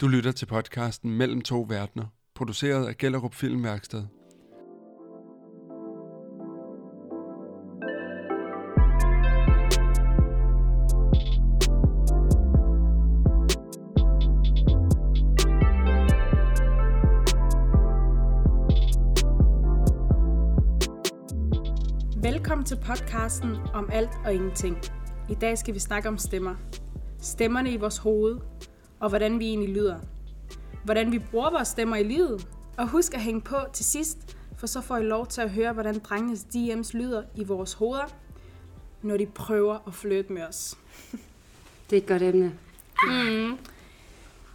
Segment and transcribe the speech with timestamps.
[0.00, 4.04] Du lytter til podcasten Mellem to verdener, produceret af Gellerup Filmværksted.
[22.22, 24.76] Velkommen til podcasten om alt og ingenting.
[25.30, 26.54] I dag skal vi snakke om stemmer.
[27.18, 28.38] Stemmerne i vores hoved,
[29.00, 29.98] og hvordan vi egentlig lyder.
[30.84, 32.48] Hvordan vi bruger vores stemmer i livet.
[32.76, 35.72] Og husk at hænge på til sidst, for så får I lov til at høre,
[35.72, 38.06] hvordan drengenes DM's lyder i vores hoveder,
[39.02, 40.78] når de prøver at flytte med os.
[41.90, 42.54] Det er et godt emne.
[43.06, 43.58] Mm.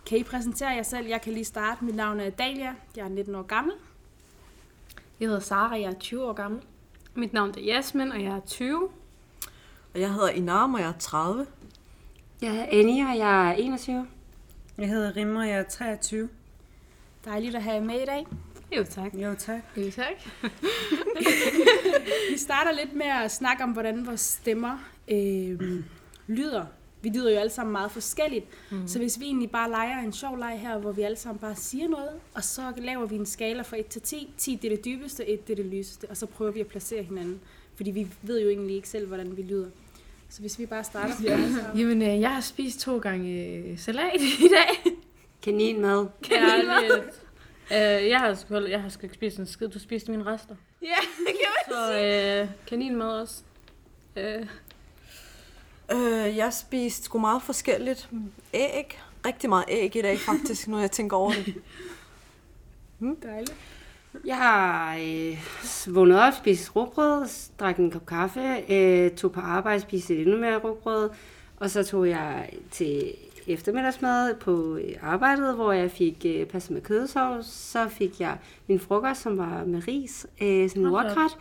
[0.05, 1.08] Kan I præsentere jer selv?
[1.08, 1.85] Jeg kan lige starte.
[1.85, 2.75] Mit navn er Dalia.
[2.95, 3.73] Jeg er 19 år gammel.
[5.19, 6.61] Jeg hedder Sara, jeg er 20 år gammel.
[7.16, 8.89] Mit navn er Jasmin, og jeg er 20.
[9.94, 11.45] Og jeg hedder Inam, og jeg er 30.
[12.41, 14.08] Jeg er Annie, og jeg er 21.
[14.79, 16.29] Jeg hedder Rimmer, jeg er 23.
[17.25, 18.27] Dejligt at have jer med i dag.
[18.77, 19.13] Jo, tak.
[19.13, 19.61] Jo, tak.
[19.77, 20.13] Jo, tak.
[22.31, 25.83] Vi starter lidt med at snakke om, hvordan vores stemmer øh,
[26.27, 26.66] lyder.
[27.02, 28.45] Vi lyder jo alle sammen meget forskelligt.
[28.72, 28.88] Mm.
[28.88, 31.55] Så hvis vi egentlig bare leger en sjov leg her, hvor vi alle sammen bare
[31.55, 34.33] siger noget, og så laver vi en skala fra 1 til 10.
[34.38, 36.67] 10 det er det dybeste, 1 det er det lyseste, og så prøver vi at
[36.67, 37.39] placere hinanden.
[37.75, 39.69] Fordi vi ved jo egentlig ikke selv, hvordan vi lyder.
[40.30, 41.39] Så hvis vi bare starter ja.
[41.75, 44.94] Jamen, øh, jeg har spist to gange øh, salat i dag.
[45.41, 46.08] Kaninmad.
[46.22, 47.23] Kærligt.
[47.72, 49.67] øh, jeg har sgu jeg har sgu ikke spist en skid.
[49.67, 50.55] Du spiste mine rester.
[50.81, 53.41] Ja, det kan man Så øh, kaninmad også.
[54.16, 54.45] Øh,
[55.91, 58.09] Øh, jeg spiste sgu meget forskelligt.
[58.53, 59.00] Æg.
[59.25, 61.55] Rigtig meget æg i dag, faktisk, når jeg tænker over det.
[63.23, 63.55] Dejligt.
[64.25, 65.38] Jeg har øh,
[65.95, 67.27] vågnet op, spist rugbrød,
[67.59, 71.09] drak en kop kaffe, øh, tog på arbejde, spiste endnu mere rugbrød,
[71.57, 73.13] og så tog jeg til
[73.47, 77.45] eftermiddagsmad på øh, arbejdet, hvor jeg fik øh, passet med kødsovs.
[77.47, 81.38] Så fik jeg min frokost, som var med ris, øh, sådan en wokret.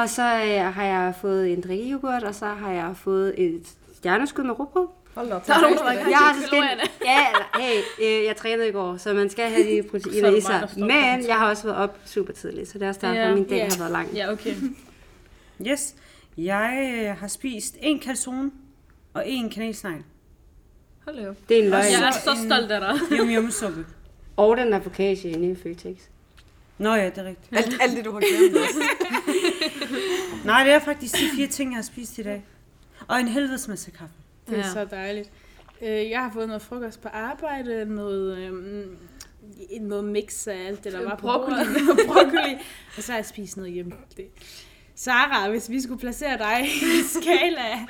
[0.00, 4.44] og så øh, har jeg fået en drikkejoghurt, og så har jeg fået et stjerneskud
[4.44, 4.86] med rugbrød.
[5.14, 5.46] Hold op.
[5.46, 6.64] der er nogen, der ikke Jeg har har så til skilt,
[7.04, 7.80] ja, eller, hey,
[8.20, 10.68] øh, jeg trænede i går, så man skal have de Så proteiner er i sig.
[10.76, 13.34] Men jeg har også været op super tidligt, så det er også derfor, Ja.
[13.34, 13.64] min dag Ja.
[13.70, 14.08] har været lang.
[14.14, 14.54] Ja, okay.
[15.66, 15.94] Yes.
[16.38, 18.50] Jeg øh, har spist en calzone
[19.14, 20.02] og en kanelsnegl.
[21.04, 21.36] Hold op.
[21.48, 21.84] Det er en løgn.
[21.84, 23.00] Jeg er så stolt af dig.
[23.18, 23.86] Yum yum suppe.
[24.36, 25.96] Og den er inde i Føtex.
[26.78, 27.56] Nå ja, det er rigtigt.
[27.56, 28.56] Alt, alt det, du har glemt.
[30.44, 32.44] Nej, det er faktisk de fire ting, jeg har spist i dag.
[33.08, 34.14] Og en helvedes masse kaffe.
[34.56, 34.72] Det er Ja.
[34.72, 35.30] så dejligt.
[35.82, 38.96] Øh, Jeg har fået noget frokost på arbejde, noget, øhm,
[39.80, 41.54] noget mix af alt det, der var på Broccoli.
[41.56, 42.06] bordet.
[42.12, 42.54] broccoli.
[42.96, 43.92] Og så har jeg spist noget hjemme.
[44.16, 44.26] Det.
[44.94, 47.86] Sara, hvis vi skulle placere dig i skala,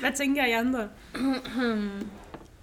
[0.00, 0.88] hvad tænker I andre?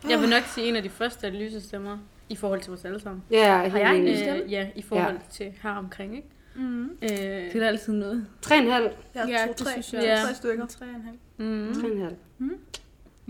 [0.09, 1.97] Jeg vil nok sige en af de første af de lyse stemmer
[2.29, 3.23] i forhold til vores alle sammen.
[3.31, 4.43] Ja, Har jeg en stemme?
[4.49, 6.27] Ja, i forhold til her omkring, ikke?
[6.55, 6.83] Mm.
[6.83, 8.25] Øh, det er da altid noget.
[8.45, 8.53] 3,5.
[8.53, 9.71] Jeg Ja, to, det tre.
[9.71, 10.03] synes jeg.
[10.03, 10.21] Ja.
[10.25, 10.65] Tre stykker.
[10.65, 12.15] Tre og en halv.
[12.39, 12.53] Mm.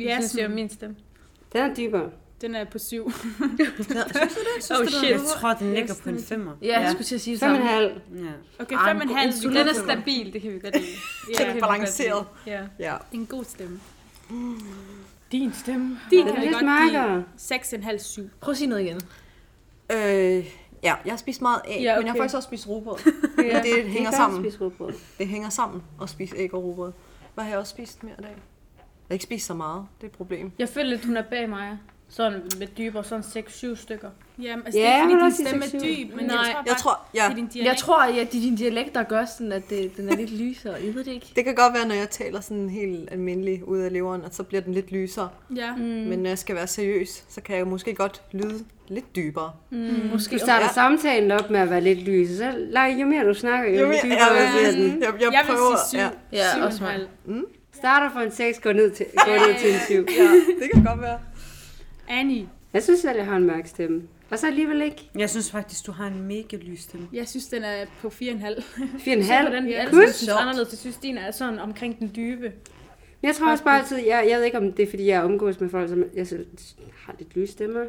[0.05, 0.09] 3,5.
[0.09, 0.95] Jeg synes, jeg er min stemme.
[1.53, 2.09] Den er dybere.
[2.41, 3.05] Den er på syv.
[3.05, 3.11] Oh
[4.87, 5.09] shit.
[5.09, 6.51] Jeg tror, den ligger på en femmer.
[6.61, 7.57] Ja, jeg skulle til at sige det samme.
[7.57, 7.63] 5,5.
[7.71, 7.91] Ja.
[8.59, 9.33] Okay, fem og en halv.
[9.41, 10.85] Den er stabil, det kan vi godt lide.
[11.39, 12.25] Ja, Lidt balanceret.
[12.47, 12.61] Ja.
[12.61, 12.63] Ja.
[12.79, 13.79] det er en god stemme.
[15.31, 15.99] Din stemme.
[16.09, 16.63] Din Den kan er vi godt
[17.73, 18.29] og en halv syv.
[18.41, 19.01] Prøv at sige noget igen.
[19.91, 20.45] Øh,
[20.83, 22.19] ja, jeg har spist meget æg, Ja, men jeg har okay.
[22.19, 22.97] faktisk også spist rugbrød.
[23.37, 24.43] Men det hænger sammen.
[25.17, 26.91] Det hænger sammen at spise æg og rugbrød.
[27.33, 28.35] Hvad har jeg også spist mere i dag?
[29.09, 29.85] Jeg har ikke spist så meget.
[29.97, 30.51] Det er et problem.
[30.59, 31.77] Jeg føler lidt, hun er bag mig.
[32.11, 34.09] Sådan med dybere, sådan 6-7 stykker.
[34.41, 36.53] Jamen, altså, Ja, det er ikke, fordi din stemme er dyb, men Nej, jeg tror
[36.53, 37.67] bare, Jeg tror, ja, det er din dialekt.
[37.69, 40.31] Jeg tror, at det er din dialekt, der gør sådan, at det, den er lidt
[40.39, 40.73] lysere.
[40.85, 41.31] Jeg ved det ikke.
[41.35, 44.43] det kan godt være, når jeg taler sådan helt almindelig ud af leveren, at så
[44.43, 45.29] bliver den lidt lysere.
[45.55, 45.75] Ja.
[45.75, 45.81] Mm.
[45.83, 49.51] Men når jeg skal være seriøs, så kan jeg måske godt lyde lidt dybere.
[49.69, 50.09] Mm.
[50.11, 50.73] Måske Du starter Ja.
[50.73, 53.87] samtalen op med at være lidt lys, så lej, jo mere du snakker, jo, Jo,
[53.87, 55.01] mere jeg, dybere jeg, bliver jeg, den.
[55.01, 55.75] jeg, jeg, Jeg vil prøver.
[55.89, 55.97] sige syv.
[56.31, 56.91] Ja, Ja, syv og også mig.
[56.91, 57.07] halv.
[57.79, 60.13] Starter for en 6, går ned til, går ned til en 7.
[60.17, 60.31] ja,
[60.63, 61.19] det kan godt være.
[62.09, 64.01] Annie, Jeg synes selv, jeg har en mørk stemme.
[64.29, 65.09] Og så alligevel ikke.
[65.17, 67.07] Jeg synes faktisk, du har en mega lys stemme.
[67.13, 68.57] jeg synes, den er på fire og en halv.
[68.57, 69.41] 4,5.
[69.41, 70.71] Hvordan vi Ja, sammen synes anderledes.
[70.71, 72.41] Jeg synes, din er sådan omkring den dybe.
[73.21, 75.23] Men jeg tror også bare altid, jeg, jeg ved ikke om det er, fordi jeg
[75.23, 76.45] omgås med folk, som jeg selv
[77.05, 77.83] har lidt lyse stemmer.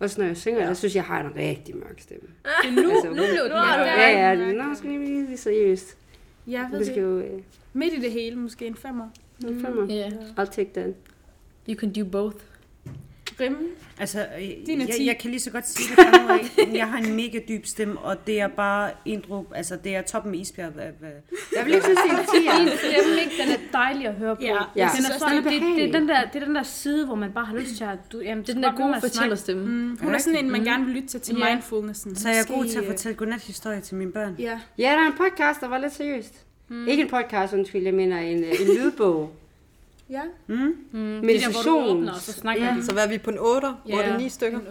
[0.00, 0.66] Også når jeg synger, ja.
[0.66, 2.28] jeg synes, jeg har en rigtig mørk stemme.
[2.62, 3.80] Det er nu, Altså, nu blev den nu er ja.
[3.80, 4.56] du- Ja, ja, mørk.
[4.68, 5.96] nå, skal vi lige seriøst.
[6.46, 7.02] Jeg ved Vi skal det.
[7.02, 7.18] jo...
[7.18, 7.40] Øh,
[7.72, 9.08] Midt i det hele, måske en femmer.
[9.42, 9.60] Mm.
[9.64, 9.86] femmer.
[9.90, 10.12] Yeah.
[10.38, 10.94] I'll take that.
[11.68, 12.36] You can do both.
[13.40, 13.58] Rimme.
[13.98, 14.26] Altså,
[14.66, 15.06] Din jeg, 10.
[15.06, 16.68] jeg kan lige så godt sige det fra nu af.
[16.78, 20.02] Jeg har en mega dyb stemme, og det er bare en drup, altså det er
[20.02, 20.70] toppen af isbjerg.
[20.72, 21.10] Hvad, hvad.
[21.56, 22.66] Jeg vil ikke så sige en.
[22.66, 23.32] Din stemme, ikke?
[23.42, 24.42] Den er dejlig at høre på.
[24.42, 24.54] Ja.
[24.54, 24.58] Ja.
[24.96, 27.14] Den er Så sådan, det, det, er den der, det er den der side, hvor
[27.14, 27.98] man bare har lyst til at...
[28.12, 29.64] Du, jamen, Det er den der gode fortællerstemme.
[29.66, 31.50] Mm, hun er sådan en, man gerne vil lytte til, til Ja.
[31.54, 32.16] mindfulnessen.
[32.16, 34.36] Så jeg er god til at øh, fortælle godnathistorier til mine børn.
[34.38, 34.60] Ja.
[34.78, 36.44] Ja, der er en podcast, der var lidt seriøst.
[36.68, 36.88] Mm.
[36.88, 39.32] Ikke en podcast, undskyld, jeg mener en, øh, en lydbog.
[40.10, 40.20] Ja.
[40.46, 40.54] Mm?
[40.56, 41.96] Mm, det der, hvor du Meditation.
[41.96, 42.74] åbner, og så snakker Ja.
[42.74, 42.82] ja.
[42.82, 43.68] Så hvad er vi på en 8?
[43.88, 44.16] Ja.
[44.18, 44.58] 8-9 stykker?
[44.58, 44.64] 8,5.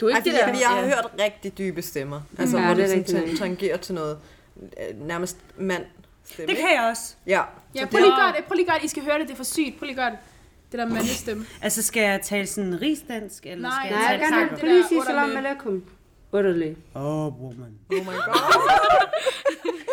[0.00, 0.46] Du er Ej, ikke fordi det der.
[0.46, 2.20] jeg, jeg har hørt rigtig dybe stemmer.
[2.38, 4.18] Altså, Ja, hvor det det, sådan tangerer til noget
[4.62, 5.82] øh, nærmest mand
[6.24, 6.48] stemme.
[6.48, 7.14] Det kan jeg også.
[7.26, 7.40] Ja.
[7.74, 8.44] Ja, prøv lige at gøre det.
[8.44, 8.84] Prøv lige at gøre det.
[8.84, 9.26] I skal høre det.
[9.26, 9.78] Det er for sygt.
[9.78, 10.18] Prøv lige at gøre det.
[10.72, 11.46] Det der mandestemme.
[11.62, 14.72] Altså, skal jeg tale sådan rigsdansk, eller Nej, skal Nej, jeg jeg gerne det have
[14.80, 15.82] der police salam alaikum.
[16.32, 16.76] Underlig.
[16.94, 17.02] Oh,
[17.42, 17.72] woman.
[17.92, 18.34] Oh my god.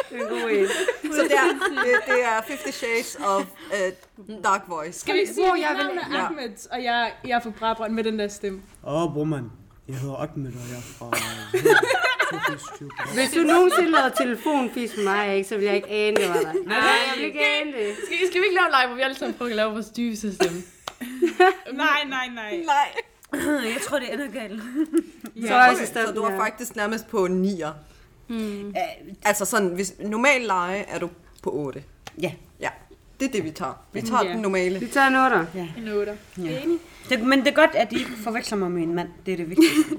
[0.10, 0.68] Det er en god en.
[1.14, 1.48] Så det er,
[1.84, 3.42] det, det er 50 Shades of
[3.72, 5.00] uh, Dark Voice.
[5.00, 6.26] Skal vi sige, Hvor jeg vil- er ja.
[6.26, 8.62] Ahmed, og jeg, jeg er fra Brabrand med den der stemme.
[8.88, 9.52] Åh, oh, woman.
[9.88, 11.06] Jeg hedder Ahmed, og jeg er fra...
[13.14, 16.34] Hvis du nogensinde lavede telefonfis med mig, ikke, så vil jeg ikke ane, det var
[16.42, 16.54] dig.
[16.66, 17.96] Nej, jeg vil ikke ane det.
[18.06, 19.90] Skal, skal vi ikke lave en live, hvor vi alle sammen prøver at lave vores
[19.90, 20.62] dybeste stemme?
[21.84, 22.64] Nej, nej, nej.
[22.66, 22.90] Nej.
[23.74, 24.62] jeg tror, det ender galt.
[25.48, 27.70] Så er Okay, så du er faktisk nærmest på 9'er.
[28.28, 28.74] Mm.
[29.26, 31.10] Altså sådan, hvis normal leje er du
[31.44, 31.84] på 8.
[32.22, 32.32] Ja.
[32.60, 32.70] Ja,
[33.20, 33.74] det er det, vi tager.
[33.94, 34.30] Vi tager Ja.
[34.32, 34.80] den normale.
[34.80, 35.46] Vi tager en otter.
[35.78, 36.18] En 8.
[36.38, 36.42] Ja.
[36.64, 36.80] Enig?
[37.10, 39.10] Det, men det er godt, at I ikke forveksler mig med en mand.
[39.26, 39.96] Det er det vigtigste.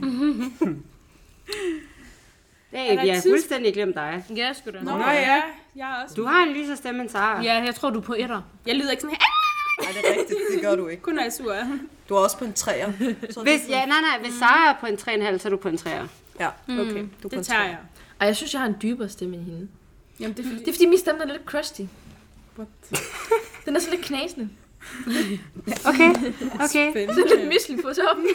[2.72, 4.24] Hey, vi et har fuldstændig glemt dig.
[4.36, 4.78] Ja, sgu da.
[4.82, 5.12] Nå, Nå, ja.
[5.12, 5.42] ja.
[5.76, 6.14] Jeg er også.
[6.14, 7.42] Du har en lysere stemme end Sara.
[7.42, 8.42] Ja, jeg tror, du er på etter.
[8.66, 9.24] Jeg lyder ikke sådan her.
[9.82, 10.38] Nej, det er rigtigt.
[10.54, 11.02] Det gør du ikke.
[11.02, 11.54] Kun når jeg er sur.
[12.08, 12.92] Du er også på en 3'er.
[13.32, 15.68] Så Hvis, ja, nej, nej, hvis Sara er på en 3,5, så er du på
[15.68, 16.06] en 3'er.
[16.40, 16.76] Ja, okay.
[16.78, 17.64] Du er på Det en tager 3'er.
[17.66, 17.78] jeg.
[18.20, 19.68] Ej, jeg synes, jeg har en dybere stemme end hende.
[20.20, 20.58] Jamen, det er fordi...
[20.58, 21.80] Det er fordi, min stemme er lidt crusty.
[22.58, 22.68] What?
[23.64, 24.48] Den er så lidt knasende.
[25.86, 26.10] Okay,
[26.64, 26.90] okay.
[26.92, 27.14] Spændende.
[27.14, 28.26] Så lidt mislig på toppen.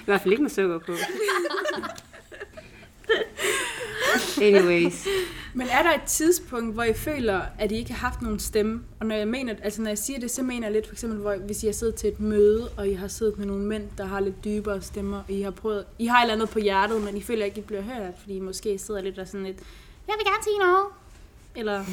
[0.00, 0.92] I hvert fald ikke med sukker på.
[4.42, 5.06] Anyways.
[5.54, 8.82] Men er der et tidspunkt, hvor I føler, at I ikke har haft nogen stemme?
[9.00, 11.18] Og når jeg mener, altså når jeg siger det, så mener jeg lidt for eksempel,
[11.18, 13.84] hvor, hvis I har siddet til et møde, og I har siddet med nogle mænd,
[13.98, 16.58] der har lidt dybere stemmer, og I har prøvet, I har et eller andet på
[16.58, 19.46] hjertet, men I føler ikke, I bliver hørt, fordi I måske sidder lidt og sådan
[19.46, 19.56] lidt,
[20.08, 20.86] jeg vil gerne sige noget.
[21.56, 21.84] Eller,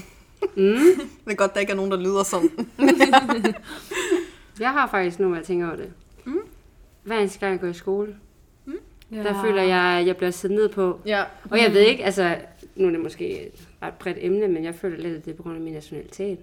[0.56, 0.77] Mm.
[1.25, 2.50] Det er godt, der ikke er nogen, der lyder sådan.
[4.60, 5.92] Jeg har faktisk nu, jeg tænker over det.
[6.25, 6.38] Mm.
[7.04, 8.15] Hver eneste gang jeg går i skole,
[9.13, 9.24] Ja.
[9.24, 11.00] der føler jeg, at jeg bliver siddet ned på.
[11.06, 11.24] Ja.
[11.51, 12.38] Og jeg ved ikke, altså,
[12.75, 15.36] nu er det måske et ret bredt emne, men jeg føler lidt, at det er
[15.36, 16.38] på grund af min nationalitet.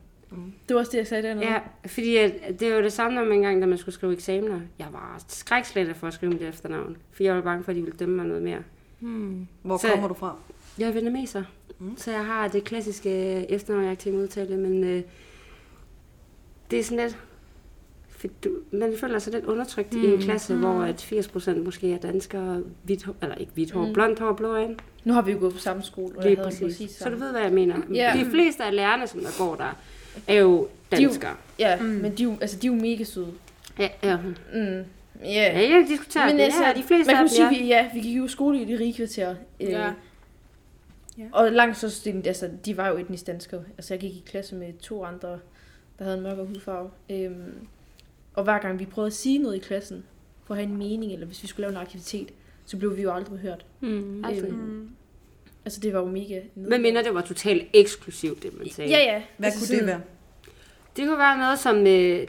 [0.69, 1.47] Det var også det, jeg sagde dernede.
[1.47, 4.61] Ja, fordi at, det var det samme, når man engang, da man skulle skrive eksamener.
[4.79, 7.83] Jeg var skrækslætter for at skrive mit efternavn, for jeg var bange for, at de
[7.83, 8.59] ville dømme mig noget mere.
[8.99, 9.47] Hmm.
[9.63, 10.37] Hvor Så- kommer du fra?
[10.79, 11.43] Jeg er vietnameser,
[11.79, 11.87] Mm.
[11.87, 11.97] mm.
[11.97, 13.11] så jeg har det klassiske
[13.51, 15.03] efternavn, jeg ikke til at udtale, men øh,
[16.71, 17.19] det er sådan lidt...
[18.21, 20.03] For du, man føler sig lidt undertrykt mm.
[20.03, 20.61] i en klasse, mm.
[20.61, 23.87] hvor at 80% måske er danskere, hvidt eller ikke hvidt hår, Mm.
[23.89, 23.93] mm.
[23.93, 24.77] blondt hår, blå øjne.
[25.05, 26.61] Nu har vi jo gået på samme skole, og Lige jeg præcis.
[26.63, 27.77] præcis Så du ved, hvad jeg mener.
[27.95, 28.13] Ja.
[28.19, 29.77] De fleste af lærerne, som der går der,
[30.29, 31.35] er jo De er jo- danskere.
[31.59, 31.87] Ja, Mm.
[31.87, 33.33] men de er, jo, altså, de er jo mega søde.
[33.79, 34.17] Ja, ja.
[34.17, 34.31] Mm.
[34.55, 34.83] ja,
[35.25, 35.59] Ja.
[35.71, 36.43] jeg diskuterer Men det.
[36.43, 37.59] altså, Ja, de fleste man kan af jo dem, sige, ja.
[37.63, 39.35] vi, ja, vi gik jo i skole i det rige kvarter.
[39.61, 39.93] Øh, Ja.
[41.19, 41.25] Ja.
[41.33, 43.63] Og langt så stille, altså, de var jo etnisk danskere.
[43.79, 45.29] Altså, jeg gik i klasse med to andre,
[45.99, 46.91] der havde en mørkere hudfarve.
[47.11, 47.55] Øhm,
[48.35, 50.05] og hver gang vi prøvede at sige noget i klassen,
[50.45, 52.29] for at have en mening, eller hvis vi skulle lave en aktivitet,
[52.65, 53.65] så blev vi jo aldrig hørt.
[53.81, 54.47] Mm, altså.
[54.47, 54.89] Øhm, mm,
[55.65, 56.41] Altså, det var jo mega...
[56.55, 58.91] Men minder det var totalt eksklusivt, det man sagde.
[58.91, 59.23] Ja, ja.
[59.37, 60.01] Hvad altså, kunne sådan- det være?
[60.97, 62.27] Det kunne være noget som, øh,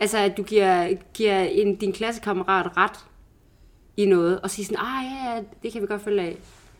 [0.00, 2.96] altså at du giver, giver en, din klassekammerat ret
[3.96, 6.36] i noget, og siger sådan, ah ja, ja, det kan vi godt følge af.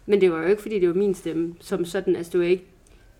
[0.06, 2.47] Men det var jo ikke, fordi det var min stemme, som sådan, altså det var
[2.47, 2.64] ikke,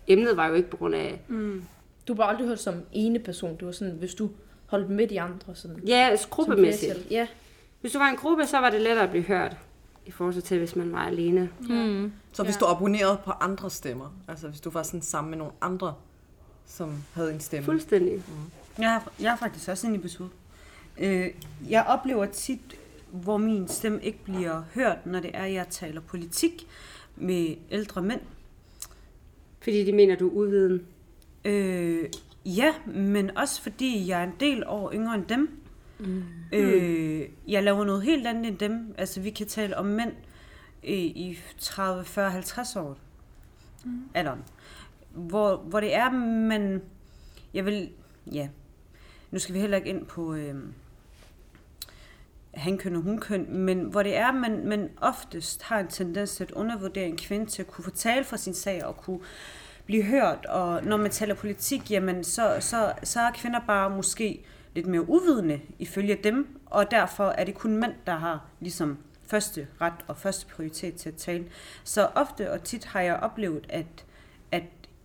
[0.07, 1.63] emnet var jo ikke på grund af, mm.
[2.07, 3.55] Du var aldrig hørt som ene person.
[3.57, 4.29] Det var sådan, hvis du
[4.75, 5.55] holdt med de andre.
[5.55, 7.07] Sådan, ja, som gruppemæssigt.
[7.11, 7.27] Ja.
[7.81, 9.57] Hvis du var en gruppe, så var det lettere at blive hørt,
[10.05, 11.49] i forhold til, hvis man var alene.
[11.69, 12.11] Mm.
[12.33, 12.59] Så hvis Ja.
[12.59, 15.93] du abonnerede på andre stemmer, altså hvis du var sådan sammen med nogle andre,
[16.65, 17.65] som havde en stemme.
[17.65, 18.23] Fuldstændig.
[18.79, 20.29] Jeg har, jeg har faktisk også en episode.
[20.97, 21.27] Øh,
[21.69, 22.59] jeg oplever tit,
[23.11, 26.67] hvor min stemme ikke bliver hørt, når det er, at jeg taler politik
[27.15, 28.21] med ældre mænd.
[29.61, 30.81] Fordi de mener, du er uviden.
[31.45, 32.09] Øh,
[32.45, 35.59] ja, men også fordi jeg er en del år yngre end dem.
[35.99, 36.23] Mm.
[36.53, 38.95] Øh, jeg laver noget helt andet end dem.
[38.97, 40.11] Altså, vi kan tale om mænd
[40.83, 42.97] øh, i 30, 40, 50 år.
[43.85, 44.03] Mm.
[44.13, 44.43] Alderen.
[45.11, 46.11] Hvor, hvor det er,
[46.47, 46.81] man...
[47.53, 47.89] Jeg vil...
[48.31, 48.47] Ja.
[49.31, 50.33] Nu skal vi heller ikke ind på...
[50.33, 50.55] Øh,
[52.55, 56.51] hankøn og hunkøn, men hvor det er, man, man oftest har en tendens til at
[56.51, 59.19] undervurdere en kvinde til at kunne fortælle for sin sag og kunne
[59.85, 60.45] blive hørt.
[60.45, 65.09] Og når man taler politik, jamen så, så, så er kvinder bare måske lidt mere
[65.09, 70.17] uvidende ifølge dem, og derfor er det kun mænd, der har ligesom første ret og
[70.17, 71.45] første prioritet til at tale.
[71.83, 74.05] Så ofte og tit har jeg oplevet, at, at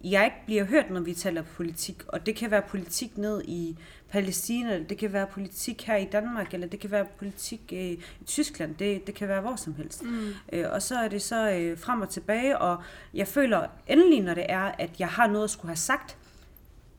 [0.04, 3.76] jeg ikke bliver hørt, når vi taler politik, og det kan være politik ned i
[4.08, 7.90] Palæstina, eller det kan være politik her i Danmark, eller det kan være politik øh,
[7.90, 10.02] i Tyskland, det, det kan være hvor som helst.
[10.02, 10.32] Mm.
[10.52, 12.82] Øh, og så er det så øh, frem og tilbage, og
[13.14, 16.16] jeg føler endelig, når det er, at jeg har noget at skulle have sagt,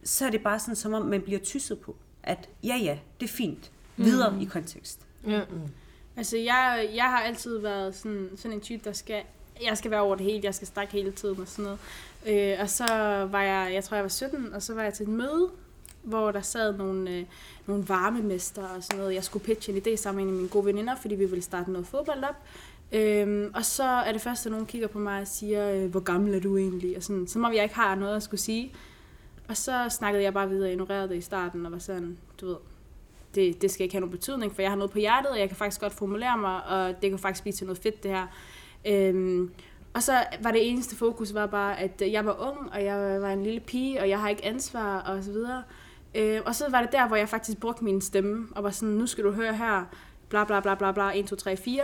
[0.04, 3.26] så er det bare sådan, som om man bliver tysset på, at ja ja, det
[3.26, 4.42] er fint, videre mm.
[4.42, 5.08] i kontekst.
[5.28, 5.42] Ja.
[6.18, 9.24] Altså, jeg, jeg har altid været sådan, sådan en type, der skal...
[9.64, 11.80] Jeg skal være over det hele, jeg skal snakke hele tiden og sådan noget.
[12.28, 12.86] Øh, og så
[13.32, 15.50] var jeg, jeg tror jeg var 17, og så var jeg til et møde,
[16.04, 17.26] hvor der sad nogle, øh,
[17.66, 19.14] nogle varmemester og sådan noget.
[19.14, 21.88] Jeg skulle pitche en idé sammen med mine gode veninder, fordi vi ville starte noget
[21.88, 22.36] fodbold op.
[22.92, 26.00] Øhm, og så er det første, at nogen kigger på mig og siger, øh, hvor
[26.00, 26.98] gammel er du egentlig?
[26.98, 28.74] Og sådan, som om jeg ikke har noget at skulle sige.
[29.48, 32.48] Og så snakkede jeg bare videre og ignorerede det i starten, og var sådan, du
[32.48, 32.56] ved,
[33.36, 35.48] det, det skal ikke have nogen betydning, for jeg har noget på hjertet, og jeg
[35.48, 38.28] kan faktisk godt formulere mig, og det kan faktisk blive til noget fedt, det her.
[38.86, 39.52] Øhm,
[39.94, 43.30] og så var det eneste fokus var bare, at jeg var ung, og jeg var
[43.30, 45.64] en lille pige, og jeg har ikke ansvar, og så videre.
[46.16, 48.96] Øh, og så var det der, hvor jeg faktisk brugte min stemme, og var sådan,
[48.96, 49.86] nu skal du høre her,
[50.30, 51.84] bla bla bla bla bla, 1, 2, 3, 4.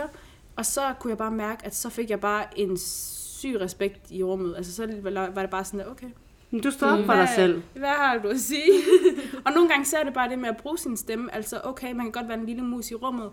[0.56, 4.22] Og så kunne jeg bare mærke, at så fik jeg bare en syg respekt i
[4.22, 4.56] rummet.
[4.56, 6.06] Altså så var det bare sådan, okay,
[6.50, 7.62] Men Du står op for dig selv.
[7.74, 8.72] hvad har du at sige?
[9.46, 11.34] og nogle gange så er det bare det med at bruge sin stemme.
[11.34, 13.30] Altså, okay, man kan godt være en lille mus i rummet,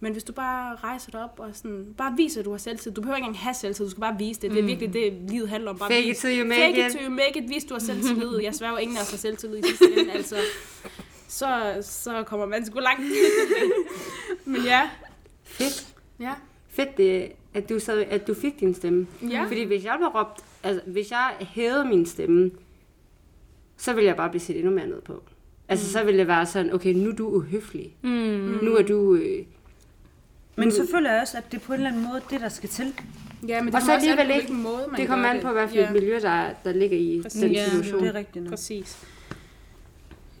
[0.00, 2.92] men hvis du bare rejser dig op og sådan, bare viser, at du har selvtid.
[2.92, 4.50] Du behøver ikke engang have selvtid, du skal bare vise det.
[4.50, 5.78] Det er virkelig det, livet handler om.
[5.78, 6.86] Bare Fake it till you make Fake it.
[6.86, 7.48] it till you make it.
[7.50, 8.40] Vis, du har selvtillid.
[8.42, 10.36] Jeg sværger ingen af os har selvtillid i sidste ende, altså.
[11.28, 13.02] Så, så kommer man sgu langt.
[14.44, 14.90] men ja.
[15.44, 15.94] Fedt.
[16.20, 16.32] Ja.
[16.68, 19.06] Fedt, det, at, du så, at du fik din stemme.
[19.30, 19.44] Ja.
[19.44, 22.50] Fordi hvis jeg var råbt, altså hvis jeg hævede min stemme,
[23.76, 25.22] så ville jeg bare blive set endnu mere ned på.
[25.68, 25.92] Altså Mm.
[25.92, 27.96] så ville det være sådan, okay, nu er du uhøflig.
[28.02, 28.10] Mm.
[28.62, 29.14] Nu er du...
[29.14, 29.44] Øh,
[30.56, 32.48] Men så føler jeg også, at det er på en eller anden måde det, der
[32.48, 32.94] skal til.
[33.48, 35.68] Ja, men det Og så alligevel ikke- hvilken måde man det kommer an på, hvad
[35.68, 35.90] for et Ja.
[35.92, 37.40] miljø, der, der ligger i Præcis.
[37.40, 38.00] den Ja, situation.
[38.00, 38.50] Det er rigtigt nok.
[38.50, 38.98] Præcis.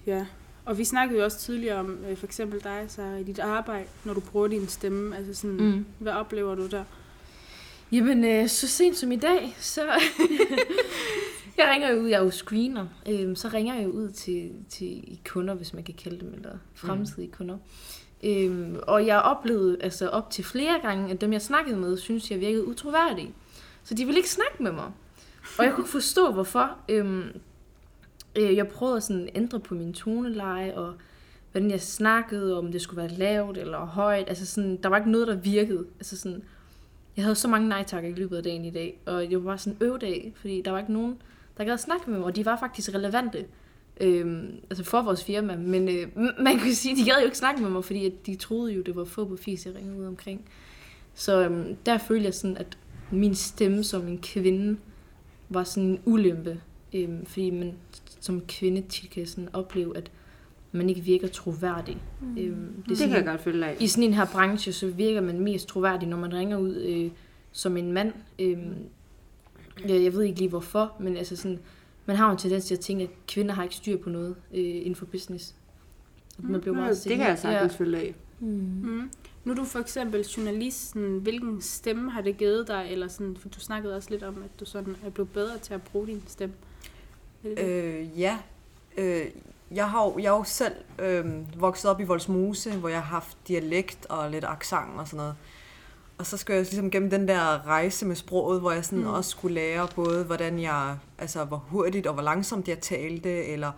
[0.06, 0.26] Ja,
[0.64, 3.84] og vi snakkede jo også tidligere om øh, for eksempel dig, så i dit arbejde,
[4.04, 5.16] når du bruger din stemme.
[5.16, 5.64] Altså sådan, mm.
[5.66, 5.84] Mm.
[5.98, 6.84] hvad oplever du der?
[7.92, 9.82] Jamen, øh, så sent som i dag, så...
[11.58, 14.50] jeg ringer jo ud, jeg er jo screener, øhm, så ringer jeg jo ud til,
[14.68, 17.56] til kunder, hvis man kan kalde dem, eller fremtidige kunder.
[18.24, 22.30] Øhm, og jeg oplevede altså op til flere gange, at dem jeg snakkede med, synes
[22.30, 23.34] jeg virkede utroværdige.
[23.84, 24.92] Så de ville ikke snakke med mig.
[25.58, 26.76] Og jeg kunne ikke forstå, hvorfor.
[26.88, 27.28] Øhm,
[28.36, 30.94] øh, jeg prøvede at sådan ændre på min toneleje, og
[31.52, 34.28] hvordan jeg snakkede, om det skulle være lavt eller højt.
[34.28, 35.86] Altså sådan, der var ikke noget, der virkede.
[35.98, 36.42] Altså sådan,
[37.16, 39.44] jeg havde så mange nej tak i løbet af dagen i dag, og det var
[39.44, 41.22] bare sådan en øvedag, fordi der var ikke nogen,
[41.58, 43.44] der gad at snakke med mig, og de var faktisk relevante
[44.00, 46.06] øhm, altså for vores firma, men øh,
[46.40, 48.82] man kan sige, de gad jo ikke snakke med mig, fordi at de troede jo,
[48.82, 50.40] det var få på fis, jeg ringede ud omkring.
[51.14, 52.78] Så øhm, der følte jeg sådan, at
[53.10, 54.76] min stemme som en kvinde
[55.48, 56.60] var sådan en ulempe,
[56.92, 57.74] øhm, fordi man
[58.20, 60.10] som kvinde tit kan sådan opleve, at
[60.72, 61.96] man ikke virker troværdig.
[62.20, 62.38] Mm.
[62.38, 63.76] Øhm, Det sådan- kan jeg godt følge af.
[63.80, 67.10] i sådan en her branche, så virker man mest troværdig, når man ringer ud øh,
[67.52, 68.12] som en mand.
[68.38, 68.74] Øhm,
[69.88, 71.58] jeg, jeg ved ikke lige hvorfor, men altså sådan,
[72.10, 74.36] man har jo en tendens til at tænke, at kvinder har ikke styr på noget
[74.54, 75.54] øh, inden for business.
[76.38, 78.14] Og man bliver meget Mm, det kan jeg sagtens følge af.
[78.40, 78.48] Mm.
[78.48, 79.10] Mm.
[79.44, 82.86] Nu er du for eksempel journalist, sådan, hvilken stemme har det givet dig?
[82.90, 85.74] Eller sådan, for du snakkede også lidt om, at du sådan er blevet bedre til
[85.74, 86.54] at bruge din stemme.
[87.42, 87.64] Det det?
[87.64, 88.38] Øh, ja.
[88.96, 89.26] Øh,
[89.70, 91.24] jeg har jo, jeg er jo selv øh,
[91.60, 95.34] vokset op i Voldsmose, hvor jeg har haft dialekt og lidt accent og sådan noget.
[96.20, 99.06] Og så skulle jeg ligesom gennem den der rejse med sproget, hvor jeg sådan mm.
[99.06, 103.72] også skulle lære både, hvordan jeg, altså hvor hurtigt og hvor langsomt jeg talte, eller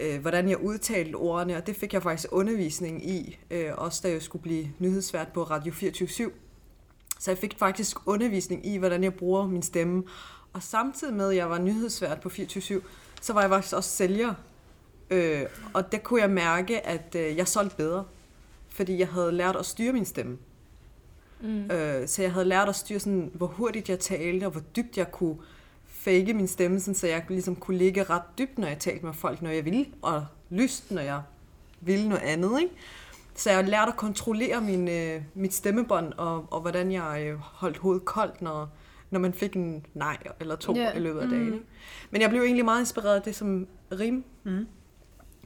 [0.00, 4.10] øh, hvordan jeg udtalte ordene, og det fik jeg faktisk undervisning i, øh, også da
[4.10, 6.30] jeg skulle blive nyhedsvært på Radio 24
[7.18, 10.02] Så jeg fik faktisk undervisning i, hvordan jeg bruger min stemme.
[10.52, 12.82] Og samtidig med, at jeg var nyhedsvært på 24
[13.20, 14.34] så var jeg faktisk også sælger.
[15.10, 15.42] Øh,
[15.74, 18.04] og der kunne jeg mærke, at øh, jeg solgte bedre,
[18.68, 20.32] fordi jeg havde lært at styre min stemme.
[20.32, 20.49] Mm.
[21.72, 24.98] Øh, så jeg havde lært at styre, sådan, hvor hurtigt jeg talte, og hvor dybt
[24.98, 25.36] jeg kunne
[25.86, 29.14] fake min stemme, sådan, så jeg ligesom kunne ligge ret dybt, når jeg talte med
[29.14, 31.22] folk, når jeg ville, og lyst, når jeg
[31.80, 32.60] ville noget andet.
[32.60, 32.74] Ikke?
[33.34, 37.76] Så jeg lærte at kontrollere min, øh, mit stemmebånd, og, og hvordan jeg øh, holdt
[37.78, 38.68] hovedet koldt, når,
[39.10, 40.96] når man fik en nej eller to yeah.
[40.96, 41.46] i løbet af dagen.
[41.46, 41.66] Ikke?
[42.10, 43.66] Men jeg blev egentlig meget inspireret af det, som
[44.00, 44.66] Rim Mm.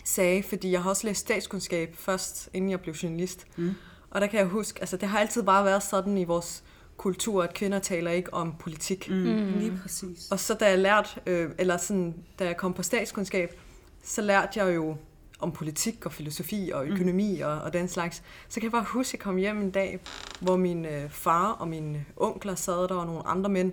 [0.05, 3.47] sagde, fordi jeg har også læst statskundskab først, inden jeg blev journalist.
[3.57, 3.71] Mm.
[4.15, 6.65] Og der kan jeg huske, altså det har altid bare været sådan i vores
[6.97, 9.11] kultur, at kvinder taler ikke om politik.
[9.11, 9.17] Mm.
[9.17, 9.23] Mm.
[9.23, 9.59] Mm.
[9.59, 10.29] Lige præcis.
[10.31, 13.61] Og så da jeg lærte, øh, eller sådan, da jeg kom på statskundskab,
[14.03, 14.97] så lærte jeg jo
[15.39, 17.47] om politik og filosofi og økonomi mm.
[17.47, 18.23] og, og den slags.
[18.49, 20.01] Så kan jeg bare huske, at jeg kom hjem en dag,
[20.41, 23.73] hvor min øh, far og mine onkler sad der, og nogle andre mænd,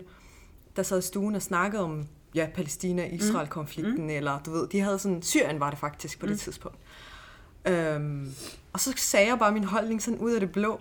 [0.76, 4.10] der sad i stuen og snakkede om ja, Palæstina-Israel-konflikten, mm.
[4.10, 6.78] eller du ved, de havde sådan, Syrien var det faktisk på det tidspunkt.
[7.66, 8.34] Øhm,
[8.74, 10.80] og så sagde jeg bare min holdning sådan ud af det blå.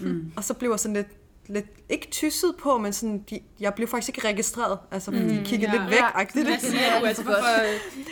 [0.00, 0.32] Mm.
[0.36, 1.06] Og så blev jeg sådan lidt,
[1.46, 5.42] lidt ikke tysset på, men sådan, de, jeg blev faktisk ikke registreret, altså fordi de
[5.44, 5.78] kiggede ja.
[5.78, 5.98] lidt væk.
[5.98, 6.24] Ja.
[6.34, 7.06] Det, Hvad siger du?
[7.06, 7.46] Altså, hvorfor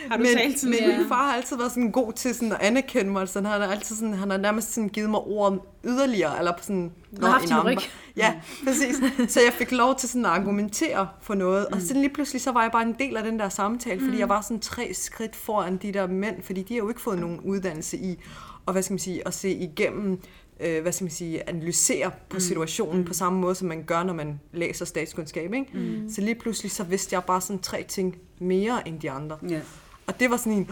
[0.09, 0.75] har du men, talt sådan?
[0.81, 0.97] men Ja.
[0.97, 3.21] min far har altid været sådan god til sådan at anerkende mig.
[3.21, 6.63] Altså, han har altid sådan, han har nærmest sådan givet mig ord yderligere, eller på
[6.63, 6.91] sådan...
[7.21, 7.77] har haft ryg.
[8.15, 8.33] Ja,
[8.65, 8.95] præcis.
[9.33, 11.65] Så jeg fik lov til sådan at argumentere for noget.
[11.65, 14.19] Og så lige pludselig, så var jeg bare en del af den der samtale, fordi
[14.19, 17.19] jeg var sådan tre skridt foran de der mænd, fordi de har jo ikke fået
[17.19, 18.19] nogen uddannelse i,
[18.65, 20.19] og hvad skal man sige, at se igennem
[20.61, 23.05] øh, hvad skal man sige, analysere på situationen mm.
[23.05, 25.53] på samme måde, som man gør, når man læser statskundskab.
[25.53, 25.67] Ikke?
[25.73, 26.09] Mm.
[26.09, 29.37] Så lige pludselig, så vidste jeg bare sådan tre ting mere end de andre.
[29.49, 29.61] Ja.
[30.07, 30.69] Og det var sådan en...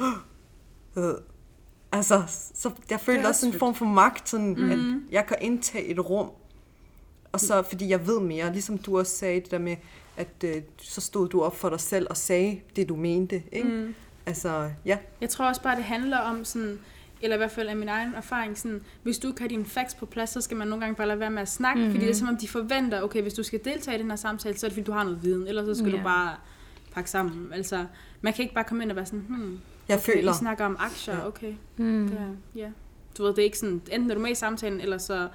[0.97, 1.13] Øh,
[1.91, 4.71] altså, så jeg følte også sådan en form for magt, sådan, mm.
[4.71, 4.79] at
[5.11, 6.29] jeg kan indtage et rum,
[7.31, 9.75] og så, fordi jeg ved mere, ligesom du også sagde det der med,
[10.17, 13.43] at øh, så stod du op for dig selv og sagde det, du mente.
[13.51, 13.69] Ikke?
[13.69, 13.95] Mm.
[14.25, 14.97] Altså, ja.
[15.21, 16.79] Jeg tror også bare, det handler om sådan,
[17.21, 19.93] eller i hvert fald af min egen erfaring, sådan, hvis du ikke har dine facts
[19.95, 21.93] på plads, så skal man nogle gange bare lade være med at snakke, mm-hmm.
[21.95, 24.15] fordi det er som om, de forventer, okay, hvis du skal deltage i den her
[24.17, 25.97] samtale, så er det fordi, du har noget viden, ellers så skal Ja.
[25.97, 26.35] du bare
[26.93, 27.53] pakke sammen.
[27.53, 27.85] Altså,
[28.21, 30.31] man kan ikke bare komme ind og være sådan, hmm, Jeg okay, føler.
[30.31, 31.27] I snakker om aktier, Ja.
[31.27, 31.53] okay.
[31.77, 32.07] Mm.
[32.09, 32.19] Det
[32.55, 32.69] ja.
[33.17, 35.27] Du ved, det er ikke sådan, enten er du med i samtalen, eller så...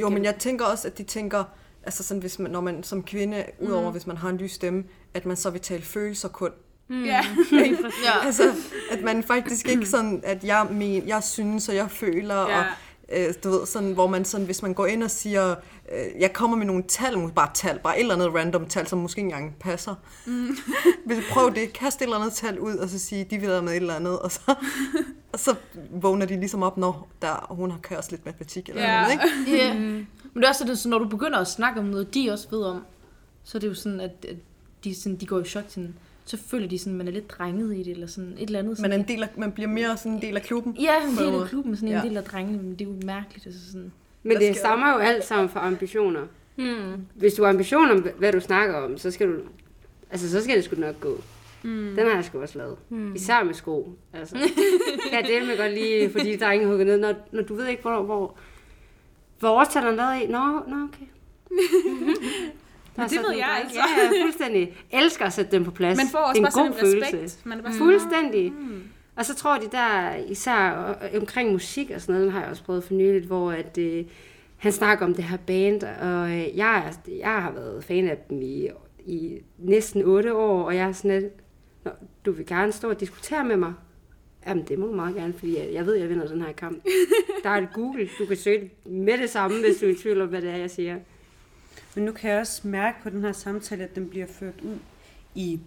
[0.00, 1.44] Jo, men jeg tænker også, at de tænker,
[1.82, 4.84] altså sådan, hvis man, når man som kvinde, udover hvis man har en lys stemme,
[5.14, 6.50] at man så vil tale følelser kun.
[6.92, 7.04] Mm.
[7.04, 7.20] Ja.
[8.04, 8.26] Ja.
[8.26, 8.52] Altså,
[8.90, 12.58] at man faktisk ikke sådan, at jeg, men, jeg synes, og jeg føler, Ja.
[12.58, 12.64] og
[13.12, 15.54] øh, du ved, sådan, hvor man sådan, hvis man går ind og siger,
[15.92, 18.98] øh, jeg kommer med nogle tal, bare tal, bare et eller andet random tal, som
[18.98, 19.94] måske ikke engang passer.
[20.26, 20.56] Mm.
[21.06, 23.60] Hvis du prøver det, kast et eller andet tal ud, og så sige, de ved
[23.62, 24.54] med et eller andet, og så,
[25.32, 25.54] og så
[25.90, 29.00] vågner de ligesom op, når der, hun har kørt lidt matematik eller Ja.
[29.00, 29.56] noget, ikke?
[29.64, 29.74] Ja.
[29.74, 32.46] Men det er også sådan, så når du begynder at snakke om noget, de også
[32.50, 32.84] ved om,
[33.44, 34.36] så er det jo sådan, at at
[34.84, 35.94] de, sådan, de går i chok sådan,
[36.24, 38.80] så føler de sådan, man er lidt drenget i det, eller sådan et eller andet.
[38.80, 40.76] Man, er en del af, man bliver mere sådan en del af klubben.
[40.80, 42.02] Ja, en del af klubben, sådan en Ja.
[42.08, 43.46] del af drengene, men det er jo mærkeligt.
[43.46, 43.92] Altså sådan.
[44.22, 46.22] Men det stammer jo alt sammen fra ambitioner.
[46.56, 47.06] Mm.
[47.14, 49.34] Hvis du har ambitioner om, hvad du snakker om, så skal du...
[50.10, 51.20] Altså, så skal det sgu nok gå.
[51.62, 51.94] Mm.
[51.96, 52.76] Den har jeg sgu også lavet.
[52.88, 53.14] Mm.
[53.14, 53.96] Især med sko.
[54.12, 54.36] Altså.
[55.12, 58.02] kan det med godt lige, fordi drengen hugger ned, når, når du ved ikke, hvor,
[58.02, 58.36] hvor,
[59.38, 60.32] hvor årstalleren er lavet i.
[60.32, 61.06] Nå, nå, okay.
[62.96, 63.78] Er det ved jeg altså.
[63.78, 64.74] Ja, ja, fuldstændig.
[64.90, 65.96] Elsker at sætte dem på plads.
[65.96, 67.22] Man får også det er bare en sådan god følelse.
[67.22, 67.46] respekt.
[67.46, 68.52] Man er bare Fuldstændig.
[68.52, 68.82] Mm.
[69.16, 70.70] Og så tror de der, især
[71.20, 74.04] omkring musik og sådan noget, den har jeg også prøvet for nyligt, hvor at, øh,
[74.56, 78.42] han snakker om det her band, og øh, jeg, jeg har været fan af dem
[78.42, 78.68] i,
[79.06, 81.32] i næsten otte år, og jeg er sådan lidt,
[81.84, 81.90] Nå,
[82.26, 83.72] du vil gerne stå og diskutere med mig?
[84.46, 86.84] Jamen, det må du meget gerne, fordi jeg, jeg ved, jeg vinder den her kamp.
[87.42, 89.94] Der er et Google, du kan søge det med det samme, hvis du er i
[89.94, 90.96] tvivl om, hvad det er, jeg siger.
[91.94, 94.78] Men nu kan jeg også mærke på den her samtale, at den bliver ført ud
[95.34, 95.60] i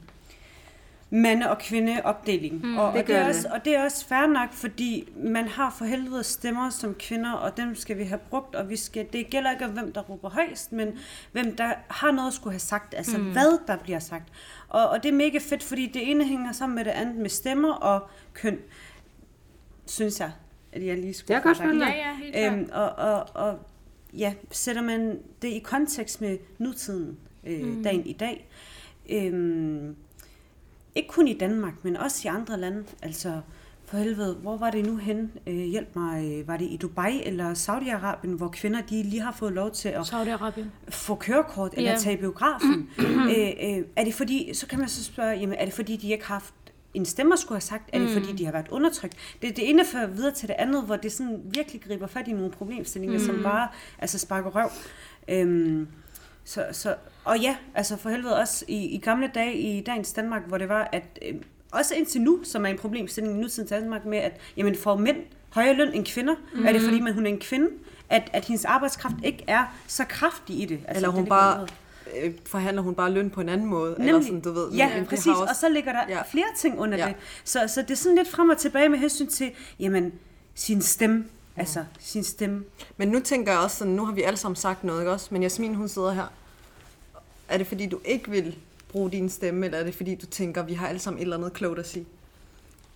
[1.09, 2.65] mande- og kvindeopdeling.
[2.65, 3.51] Mm, og, det og, det er gør også, det.
[3.51, 7.57] og det er også fair nok, fordi man har for helvede stemmer som kvinder, og
[7.57, 10.29] dem skal vi have brugt, og vi skal, det gælder ikke om, hvem der råber
[10.29, 10.97] højst, men
[11.31, 13.31] hvem der har noget at skulle have sagt, altså mm.
[13.31, 14.33] hvad der bliver sagt.
[14.69, 17.29] Og, og det er mega fedt, fordi det ene hænger sammen med det andet med
[17.29, 18.59] stemmer og køn,
[19.85, 20.31] synes jeg,
[20.71, 22.53] at jeg lige skulle Det er godt Ja, ja, helt klart.
[22.53, 23.59] Øhm, og, og, og
[24.17, 27.84] ja, sætter man det i kontekst med nutiden, øh, mm.
[27.84, 28.47] dagen i dag.
[29.10, 29.95] Øhm,
[30.95, 32.84] ikke kun i Danmark, men også i andre lande.
[33.01, 33.41] Altså,
[33.86, 35.32] for helvede, hvor var det nu hen?
[35.47, 39.32] Øh, hjælp mig, øh, var det i Dubai eller Saudi-Arabien, hvor kvinder de lige har
[39.32, 40.06] fået lov til at
[40.89, 41.97] få kørekort eller Ja.
[41.97, 42.89] tage i biografen?
[43.38, 46.12] øh, øh, er det fordi, så kan man så spørge, jamen, er det fordi, de
[46.12, 46.54] ikke har haft
[46.95, 47.89] en stemme at skulle have sagt?
[47.93, 49.17] Er det fordi, de har været undertrykt?
[49.41, 52.27] Det er det ene fører videre til det andet, hvor det sådan virkelig griber fat
[52.27, 53.25] i nogle problemstillinger, mm.
[53.25, 53.67] som bare
[53.99, 54.69] altså sparker røv.
[55.27, 55.88] Øhm,
[56.43, 60.47] så, så, og ja, altså for helvede også i, i gamle dage i dagens Danmark,
[60.47, 61.36] hvor det var, at øh,
[61.71, 65.17] også indtil nu, som er en problemstilling i nutidens Danmark med, at jamen, får mænd
[65.49, 66.36] højere løn end kvinder?
[66.53, 66.65] Mm.
[66.65, 67.69] Er det fordi, man, hun er en kvinde?
[68.10, 70.79] At, at hendes arbejdskraft ikke er så kraftig i det?
[70.88, 71.67] Altså, Eller det hun ligger bare.
[72.23, 73.91] Øh, forhandler hun bare løn på en anden måde.
[73.91, 74.07] Nemlig.
[74.09, 74.71] Eller sådan, du ved.
[74.71, 75.25] Ja, men præcis.
[75.25, 76.15] har også- Og så ligger der Ja.
[76.17, 76.21] ja.
[76.31, 77.03] flere ting under Ja.
[77.07, 77.09] ja.
[77.09, 77.17] det.
[77.43, 80.13] Så, så det er sådan lidt frem og tilbage med hensyn til, jamen,
[80.55, 81.25] sin stemme.
[81.57, 82.63] Altså, sin stemme.
[82.97, 85.27] Men nu tænker jeg også sådan, nu har vi alle sammen sagt noget, ikke også?
[85.31, 86.25] Men Jasmin, hun sidder her.
[87.47, 88.55] Er det fordi, du ikke vil
[88.89, 91.37] bruge din stemme, eller er det fordi, du tænker, vi har alle sammen et eller
[91.37, 92.05] andet klogt at sige?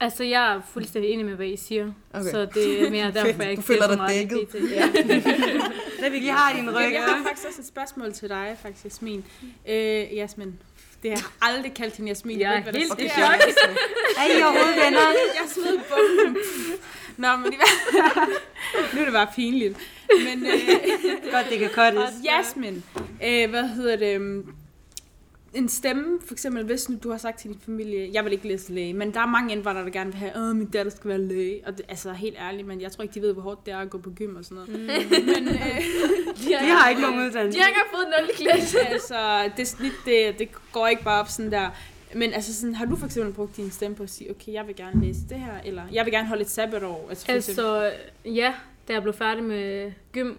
[0.01, 1.91] Altså, jeg er fuldstændig enig med, hvad I siger.
[2.13, 2.31] Okay.
[2.31, 4.47] Så det er mere derfor, jeg ikke Du føler dig dækket.
[4.71, 4.87] Ja.
[6.03, 6.93] Det vi har din ryg.
[6.93, 9.25] Jeg har faktisk også et spørgsmål til dig, faktisk, Jasmin.
[9.69, 10.59] Øh, Jasmin,
[11.03, 12.39] det har jeg aldrig kaldt hende Jasmin.
[12.39, 13.21] Jeg er ved hvad helt der i sker.
[13.21, 13.77] chok.
[14.17, 14.99] Er I overhovedet venner?
[15.39, 16.37] Jeg smed bomben.
[17.17, 18.29] Nå, men i hvert-
[18.93, 19.77] nu er det bare pinligt.
[20.23, 22.13] Men øh, Godt, det kan cuttes.
[22.25, 22.83] Jasmin,
[23.25, 24.43] øh, hvad hedder det?
[25.53, 28.47] En stemme, for eksempel, hvis nu du har sagt til din familie, jeg vil ikke
[28.47, 31.09] læse læge, men der er mange indvandrere, der gerne vil have, at min datter skal
[31.09, 31.61] være læge.
[31.65, 33.77] Og det, altså helt ærligt, men jeg tror ikke, de ved, hvor hårdt det er
[33.77, 34.69] at gå på gym og sådan noget.
[34.69, 34.85] Mm.
[35.25, 35.55] Men øh,
[36.37, 37.59] De Vi har ikke nogen uddannelse.
[37.59, 38.79] De har ikke fået 0 klasse.
[38.93, 41.69] altså, det snit, det, det går ikke bare op sådan der.
[42.15, 44.67] Men altså sådan, har du for eksempel brugt din stemme på at sige, okay, jeg
[44.67, 47.07] vil gerne læse det her, eller jeg vil gerne holde et sabbatår?
[47.09, 47.31] Altså.
[47.31, 47.91] Altså,
[48.25, 48.53] ja,
[48.87, 50.33] da jeg blev færdig med gym,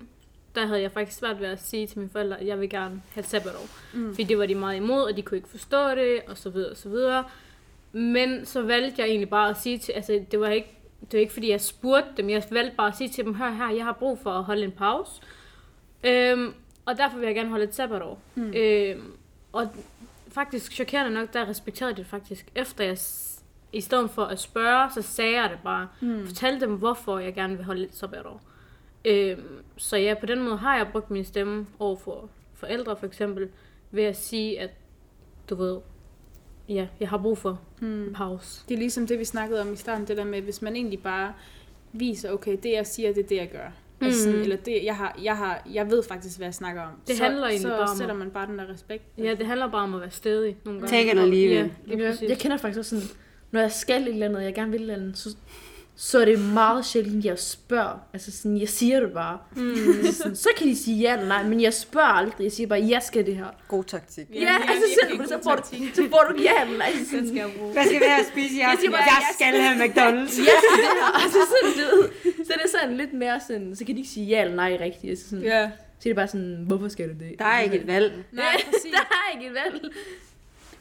[0.54, 3.02] der havde jeg faktisk svært ved at sige til mine forældre, at jeg vil gerne
[3.14, 3.66] have et sabbatår.
[3.94, 4.14] Mm.
[4.14, 6.70] Fordi det var de meget imod, og de kunne ikke forstå det, og så videre,
[6.70, 7.24] og så videre.
[7.92, 10.68] Men så valgte jeg egentlig bare at sige til, altså det var ikke,
[11.00, 13.50] det var ikke fordi jeg spurgte dem, jeg valgte bare at sige til dem, hør
[13.50, 15.22] her, jeg har brug for at holde en pause.
[16.04, 16.54] Øhm,
[16.86, 18.20] og derfor vil jeg gerne holde et sabbatår.
[18.34, 18.52] Mm.
[18.56, 19.12] Øhm,
[19.52, 19.68] og
[20.28, 22.46] faktisk chokerende nok, der respekterede de det faktisk.
[22.54, 22.98] Efter jeg,
[23.72, 25.88] i stedet for at spørge, så sagde jeg det bare.
[26.00, 26.26] Mm.
[26.26, 28.42] Fortalte dem, hvorfor jeg gerne vil holde et sabbatår.
[29.04, 29.42] Øhm,
[29.76, 33.48] så ja, på den måde har jeg brugt min stemme over for forældre for eksempel,
[33.90, 34.70] ved at sige, at
[35.50, 35.78] du ved,
[36.68, 38.12] ja, jeg har brug for Hmm.
[38.14, 38.62] pause.
[38.68, 41.02] Det er ligesom det, vi snakkede om i starten, det der med, hvis man egentlig
[41.02, 41.32] bare
[41.92, 43.68] viser, okay, det jeg siger, det er det, jeg gør.
[44.00, 44.06] Mm.
[44.06, 44.42] Altså, sådan, Mhm.
[44.42, 46.92] eller det, jeg, har, jeg, har, jeg ved faktisk, hvad jeg snakker om.
[47.06, 49.04] Det så, handler egentlig så bare om sætter at- man bare den der respekt.
[49.18, 50.96] Ja, det handler bare om at være stedig nogle gange.
[50.96, 52.22] Take it or leave Ja, it.
[52.22, 53.16] Jeg, kender faktisk også sådan,
[53.50, 55.36] når jeg skal et eller andet, og jeg gerne vil et eller andet, så,
[56.02, 57.98] så er det meget sjældent, jeg spørger.
[58.12, 59.38] Altså sådan, jeg siger det bare.
[59.56, 59.74] Mm.
[60.04, 62.44] Så, sådan, så kan de sige ja eller nej, men jeg spørger aldrig.
[62.44, 63.46] Jeg siger bare, jeg skal det her.
[63.68, 64.26] God taktik.
[64.34, 65.62] Ja, Ja, er altså virkelig så, får du,
[65.94, 66.92] så får du ja eller nej.
[67.10, 67.72] Sådan, skal jeg bruge.
[67.72, 68.80] Hvad skal vi have at spise i aften?
[68.80, 70.38] siger bare, Jeg jeg skal have McDonald's.
[70.50, 71.22] jeg skal det her.
[71.24, 72.08] Altså sådan, du ved,
[72.46, 74.78] så er det sådan lidt mere sådan, så kan de ikke sige ja eller nej
[74.80, 75.10] rigtigt.
[75.10, 75.70] Altså sådan, Ja.
[76.00, 77.38] Så er det bare sådan, hvorfor skal du det?
[77.38, 78.12] Der er ikke et valg.
[78.32, 78.92] Nej, præcis.
[78.92, 79.92] Der er ikke et valg.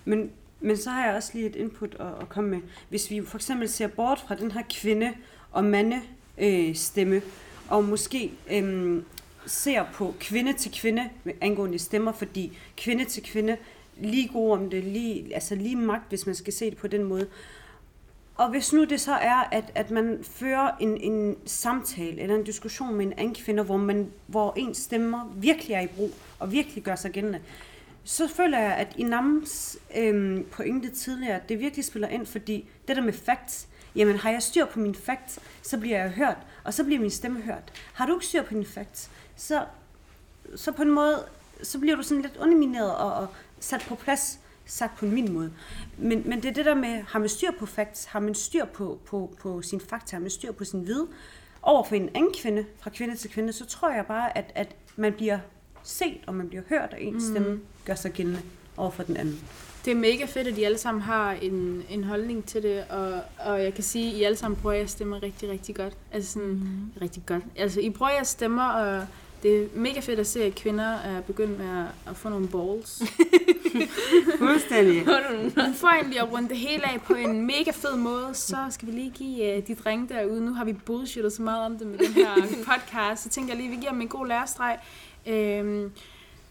[0.06, 2.60] Men, men så har jeg også lige et input at, at komme med.
[2.90, 5.14] Hvis vi for eksempel ser bort fra den her kvinde-
[5.52, 6.02] og mande
[6.38, 7.22] øh, stemme,
[7.70, 9.02] og måske øh,
[9.46, 11.10] ser på kvinde til kvinde
[11.42, 13.58] angående stemmer, fordi kvinde til kvinde,
[13.98, 17.04] lige god om det, lige, altså lige magt, hvis man skal se det på den
[17.04, 17.28] måde.
[18.36, 22.44] Og hvis nu det så er, at, at man fører en, en samtale eller en
[22.44, 26.52] diskussion med en anden kvinde, hvor, man, hvor ens stemmer virkelig er i brug og
[26.52, 27.40] virkelig gør sig gældende,
[28.10, 29.04] så føler jeg, at i
[29.96, 34.44] øhm, pointe tidligere, det virkelig spiller ind, fordi det der med facts, jamen har jeg
[34.44, 37.74] styr på mine facts, så bliver jeg hørt, og så bliver min stemme hørt.
[37.94, 39.66] Har du ikke styr på dine facts, så,
[40.56, 41.26] så på en måde,
[41.64, 43.28] så bliver du sådan lidt undermineret og, og
[43.60, 45.54] sat på plads, sagt på min måde.
[45.98, 48.66] Men, men det er det der med, har man styr på facts, har man styr
[48.66, 51.08] på, på, på sin fakta, har man styr på sin viden,
[51.62, 54.76] over for en anden kvinde, fra kvinde til kvinde, så tror jeg bare, at, at
[54.96, 55.40] man bliver
[55.84, 58.42] set, og man bliver hørt, og ens stemme gør sig gældende
[58.78, 59.40] over for den anden.
[59.86, 63.22] Det er mega fedt, at de alle sammen har en, en holdning til det, og,
[63.40, 65.94] og jeg kan sige, at I alle sammen bruger jeres stemmer rigtig, rigtig godt.
[66.12, 67.02] Altså sådan, mm.
[67.02, 67.44] rigtig godt.
[67.56, 69.08] Altså, I bruger jeres stemmer, og
[69.44, 72.48] det er mega fedt at se, at kvinder er begyndt med at, at få nogle
[72.48, 73.02] balls.
[74.40, 75.06] Fuldstændig.
[75.56, 78.88] Men for egentlig at runde det hele af på en mega fed måde, så skal
[78.88, 80.46] vi lige give uh, de drenge derude.
[80.46, 83.58] Nu har vi bullshittet så meget om det med den her podcast, så tænker jeg
[83.58, 84.78] lige, at vi giver dem en god lærestreg.
[85.28, 85.92] Øhm,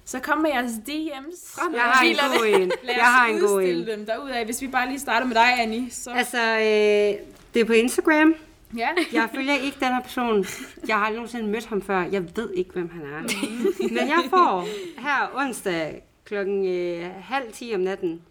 [0.05, 1.61] så kom med jeres DM's.
[1.61, 2.73] Frem Jeg har en god en.
[2.87, 3.99] Lad Jeg har os en god udstille en.
[3.99, 4.45] dem derudad.
[4.45, 5.91] Hvis vi bare lige starter med dig, Annie.
[5.91, 6.11] Så...
[6.11, 8.35] Altså, øh, det er på Instagram.
[8.77, 8.89] Ja.
[9.13, 10.47] Jeg følger ikke den her person.
[10.89, 12.03] Jeg har aldrig nogensinde mødt ham før.
[12.03, 13.23] Jeg ved ikke, hvem han er.
[13.95, 18.23] Men jeg får her onsdag klokken øh, halv 10 om natten.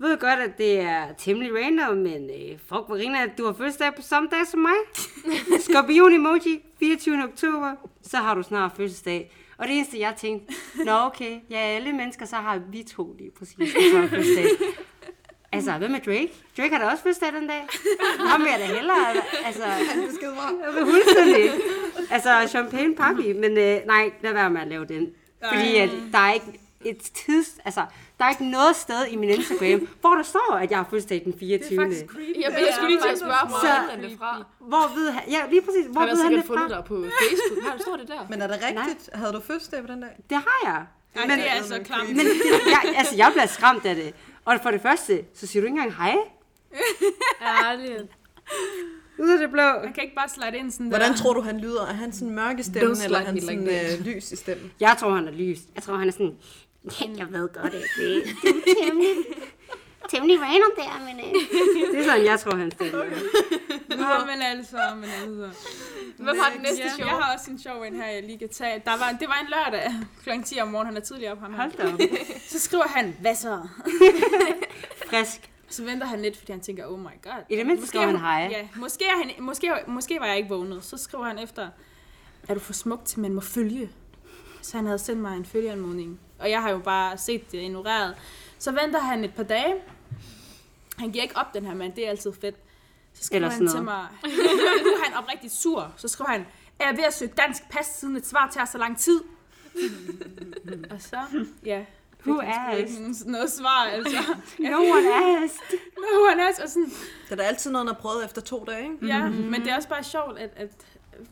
[0.00, 3.94] Jeg ved godt, at det er temmelig random, men øh, fuck, Marina, du har fødselsdag
[3.94, 4.74] på samme dag som mig.
[5.70, 7.24] Skorpion emoji, 24.
[7.24, 9.30] oktober, så har du snart fødselsdag.
[9.60, 13.30] Og det eneste, jeg tænkte, nå okay, ja, alle mennesker, så har vi to lige
[13.30, 13.56] præcis.
[15.52, 16.32] Altså, hvad med Drake?
[16.56, 17.66] Drake har da også fødselsdag den dag.
[18.18, 18.96] Ham vil jeg da hellere.
[19.44, 20.74] Altså, Han besked mig.
[20.80, 21.50] fuldstændig.
[22.10, 23.32] Altså, champagne papi.
[23.32, 25.08] Men øh, nej, lad være med at lave den.
[25.52, 27.58] Fordi at der er ikke et tids...
[27.64, 27.84] Altså,
[28.20, 31.22] der er ikke noget sted i min Instagram, hvor der står, at jeg har fødselsdag
[31.24, 31.76] den 24.
[31.78, 32.36] creepy.
[32.42, 34.44] Jeg, jeg skulle lige til at spørge, hvor Så- er han det fra?
[34.58, 35.22] Hvor ved han...
[35.30, 35.86] Ja, lige præcis.
[35.86, 36.76] Hvor Han har ved han sikkert det fundet fra?
[36.76, 37.64] dig på Facebook.
[37.72, 38.20] Her står det der.
[38.30, 39.10] Men er det rigtigt?
[39.12, 40.14] Havde du fødselsdag på den dag?
[40.30, 40.80] Det har jeg.
[41.14, 42.08] Ej, Men- det er så klamt.
[42.16, 42.26] Men
[42.74, 44.14] jeg, altså, jeg bliver skræmt af det.
[44.44, 46.16] Og for det første, så siger du ikke engang hej.
[47.64, 48.02] Ærligt.
[49.18, 49.62] Ud af det blå.
[49.84, 51.16] Man kan ikke bare slide ind sådan Hvordan der.
[51.16, 51.82] tror du, han lyder?
[51.86, 54.72] Er han sådan mørk i stemmen, eller er han sådan like øh, lys i stemmen?
[54.80, 55.58] Jeg tror, han er lys.
[55.74, 56.36] Jeg tror, han er sådan...
[57.18, 59.10] Jeg ved godt, at det, det er temmelig...
[60.10, 61.18] temmelig random der, men...
[61.20, 61.34] Øh.
[61.92, 63.04] Det er sådan, jeg tror, han stiller.
[63.88, 65.62] Nå, men altså, men altså.
[66.16, 67.06] Hvad var den næste Ja, show?
[67.06, 68.82] jeg har også en sjov en her, jeg lige kan tage.
[68.84, 69.92] Der var, det var en lørdag
[70.24, 70.42] kl.
[70.44, 71.54] 10 om morgenen, han er tidligere op ham.
[71.54, 72.00] Hold da op.
[72.48, 73.60] Så skriver han, hvad så?
[75.06, 75.50] Frisk.
[75.68, 77.42] Så venter han lidt, fordi han tænker, oh my god.
[77.48, 78.48] I det mindste skriver er han hej.
[78.50, 80.84] Ja, måske, er han, måske, måske var jeg ikke vågnet.
[80.84, 81.68] Så skriver han efter,
[82.48, 83.90] er du for smuk til, man må følge?
[84.62, 86.20] Så han havde sendt mig en følgeanmodning.
[86.40, 88.14] Og jeg har jo bare set det ignoreret.
[88.58, 89.74] Så venter han et par dage.
[90.98, 91.92] Han giver ikke op, den her mand.
[91.92, 92.56] Det er altid fedt.
[93.14, 94.06] Så skriver Eller han sådan til mig,
[94.84, 95.92] nu er han oprigtigt sur.
[95.96, 96.46] Så skriver han,
[96.78, 99.20] er jeg ved at søge dansk pas, siden et svar tager så lang tid?
[100.90, 101.18] og så,
[101.64, 101.84] ja,
[102.26, 103.26] Who asked?
[103.26, 104.16] noget svar, altså.
[104.58, 105.78] No one asked.
[105.98, 106.90] No, han er og sådan,
[107.24, 109.06] Det er da altid noget, han har prøvet efter to dage, ikke?
[109.06, 110.70] Ja, men det er også bare sjovt, at, at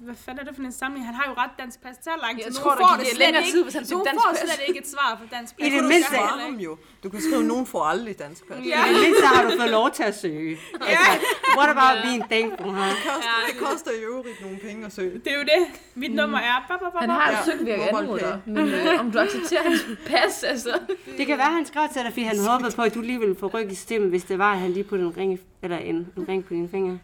[0.06, 1.06] hvad fanden er det for en sammenhæng?
[1.10, 1.96] Han har jo ret dansk pas.
[1.96, 2.44] Det tager lang tid.
[2.48, 3.54] Jeg tror, der får gik det det slet længere ikke.
[3.56, 4.38] tid, hvis han Nogen dansk får pas.
[4.56, 5.66] slet ikke et svar på dansk pas.
[5.66, 6.72] I det mindste- heller ham jo.
[7.02, 8.56] Du kan skrive, nogen får aldrig dansk pas.
[8.72, 8.80] Ja.
[8.84, 10.52] I det mindste har du fået lov til at søge.
[10.90, 11.12] Altså,
[11.58, 12.86] what about being thankful, huh?
[12.96, 15.14] Det koster, det koster i øvrigt nogle penge at søge.
[15.24, 15.62] Det er jo det.
[16.02, 16.56] Mit nummer er...
[16.68, 19.18] Ba, ba, ba, Han har Ja, jo søgt ved at anmode men øh, om du
[19.18, 20.72] accepterer hans pas, altså.
[21.18, 23.36] Det kan være, han skrev til dig, fordi han håbede på, at du lige ville
[23.40, 25.96] få ryk i stemmen, hvis det var, at han lige puttede en ring, eller en,
[26.16, 26.98] en ring på dine fingre.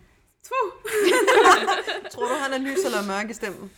[2.13, 3.71] Tror du, han er lys eller mørk i stemmen?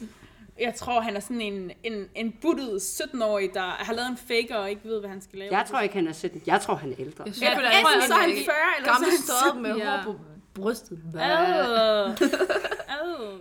[0.61, 4.57] Jeg tror, han er sådan en, en, en buttet 17-årig, der har lavet en faker
[4.57, 5.57] og ikke ved, hvad han skal lave.
[5.57, 6.43] Jeg tror ikke, han er 17.
[6.47, 7.25] Jeg tror, han er ældre.
[7.27, 8.37] Jeg synes, Ja, er enten en så er han 40,
[8.77, 9.97] eller så gammel er han stod med Ja.
[9.97, 10.19] hår på
[10.55, 10.99] brystet.
[11.21, 12.17] Ad.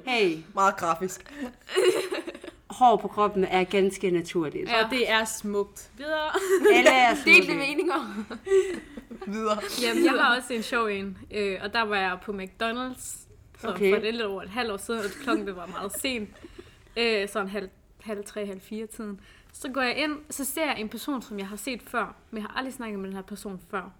[0.05, 1.33] Hey, Meget grafisk.
[2.79, 4.69] hår på kroppen er ganske naturligt.
[4.69, 5.89] Og det er smukt.
[5.97, 6.31] Videre.
[6.73, 7.53] Alle er Delte smukke.
[7.59, 8.25] meninger.
[9.27, 9.57] Videre.
[9.83, 13.25] Jamen, jeg har også en sjov en, øh, og der var jeg på McDonald's
[13.59, 13.93] så Okay.
[13.93, 16.29] for det lidt over et halvt år siden, og klokken det var meget sent.
[16.97, 17.69] Øh, sådan halv,
[18.01, 19.19] halv tre, halv fire tiden.
[19.53, 22.41] Så går jeg ind, så ser jeg en person, som jeg har set før, men
[22.41, 23.91] jeg har aldrig snakket med den her person før.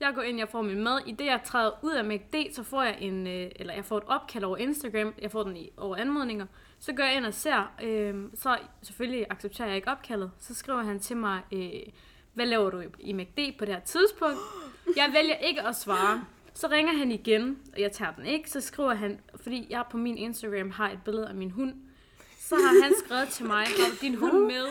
[0.00, 0.98] Jeg går ind, jeg får min mad.
[1.06, 3.96] I det, jeg træder ud af McD, så får jeg en, øh, eller jeg får
[3.98, 5.14] et opkald over Instagram.
[5.22, 6.46] Jeg får den i, over anmodninger.
[6.78, 10.30] Så går jeg ind og ser, øh, så selvfølgelig accepterer jeg ikke opkaldet.
[10.38, 11.70] Så skriver han til mig, øh,
[12.34, 14.38] hvad laver du i, McD på det her tidspunkt?
[14.96, 16.24] Jeg vælger ikke at svare.
[16.54, 18.50] Så ringer han igen, og jeg tager den ikke.
[18.50, 21.74] Så skriver han, fordi jeg på min Instagram har et billede af min hund.
[22.38, 24.66] Så har han skrevet til mig, har du din hund med?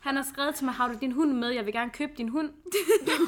[0.00, 1.48] Han har skrevet til mig, har du din hund med?
[1.48, 2.50] Jeg vil gerne købe din hund.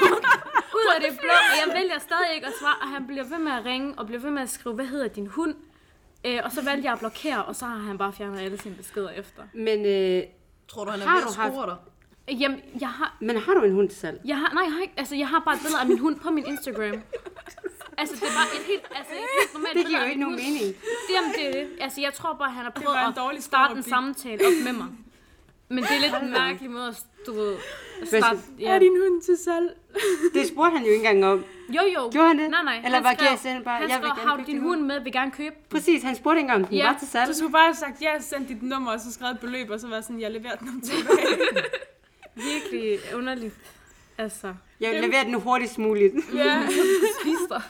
[0.78, 3.38] Ud af det blå, og jeg vælger stadig ikke at svare, og han bliver ved
[3.38, 5.54] med at ringe, og bliver ved med at skrive, hvad hedder din hund?
[6.26, 8.74] Øh, og så valgte jeg at blokere, og så har han bare fjernet alle sine
[8.74, 9.42] beskeder efter.
[9.54, 10.22] Men, øh,
[10.68, 11.76] Tror du, han er ved at score dig?
[12.28, 14.20] Jamen, jeg har, men har du en hund til salg?
[14.24, 16.16] jeg har, nej, jeg har ikke, altså, jeg har bare et billede af min hund
[16.20, 17.02] på min Instagram.
[17.98, 20.44] Altså, det var et helt, altså, et helt normalt Det giver jo ikke nogen hund.
[20.44, 20.74] mening.
[21.14, 21.68] Jamen, det er det.
[21.80, 24.72] Altså, jeg tror bare, han har prøvet en dårlig at starte en samtale op med
[24.72, 24.86] mig.
[25.68, 27.56] Men det er lidt en mærkelig måde at du ved,
[28.02, 28.36] at starte.
[28.36, 28.78] Er Ja.
[28.78, 29.76] din hund til salg?
[30.34, 31.44] Det spurgte han jo ikke engang om.
[31.68, 32.10] Jo, jo.
[32.12, 32.50] Gjorde han det?
[32.50, 32.76] Nej, nej.
[32.84, 35.30] Eller han var skrev, GSN bare, han jeg skrev, har din hund med, vil gerne
[35.30, 35.54] købe.
[35.70, 36.86] Præcis, han spurgte ikke engang, om den Ja.
[36.92, 37.28] var til salg.
[37.28, 39.80] Du skulle bare have sagt, ja, send dit nummer, og så skrevet et beløb, og
[39.80, 41.64] så var sådan, jeg leverer den om to dage.
[42.36, 43.54] Virkelig underligt.
[44.18, 46.14] Altså, Jeg vil levere den hurtigst muligt.
[46.34, 46.66] ja,
[47.20, 47.62] Spis dig.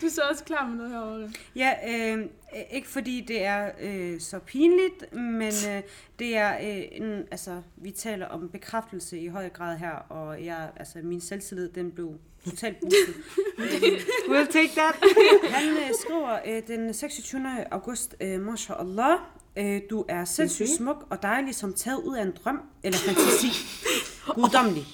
[0.00, 1.30] du er så også klar med noget herovre.
[1.56, 2.26] Ja, øh,
[2.70, 5.82] ikke fordi det er øh, så pinligt, men øh,
[6.18, 10.68] det er øh, en, altså, vi taler om bekræftelse i høj grad her, og jeg,
[10.76, 12.14] altså, min selvtillid, den blev
[12.50, 13.14] totalt boostet.
[14.30, 14.94] We'll take that.
[15.54, 17.46] Han øh, skriver øh, den 26.
[17.70, 19.18] august, øh, Mashallah,
[19.56, 23.48] øh, du er sindssygt smuk og dejlig som taget ud af en drøm eller fantasi.
[24.34, 24.86] Guddommelig.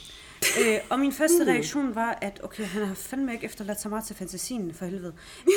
[0.60, 4.04] Øh, og min første reaktion var, at okay, han har fandme ikke efterladt så meget
[4.04, 5.14] til fantasien, for helvede.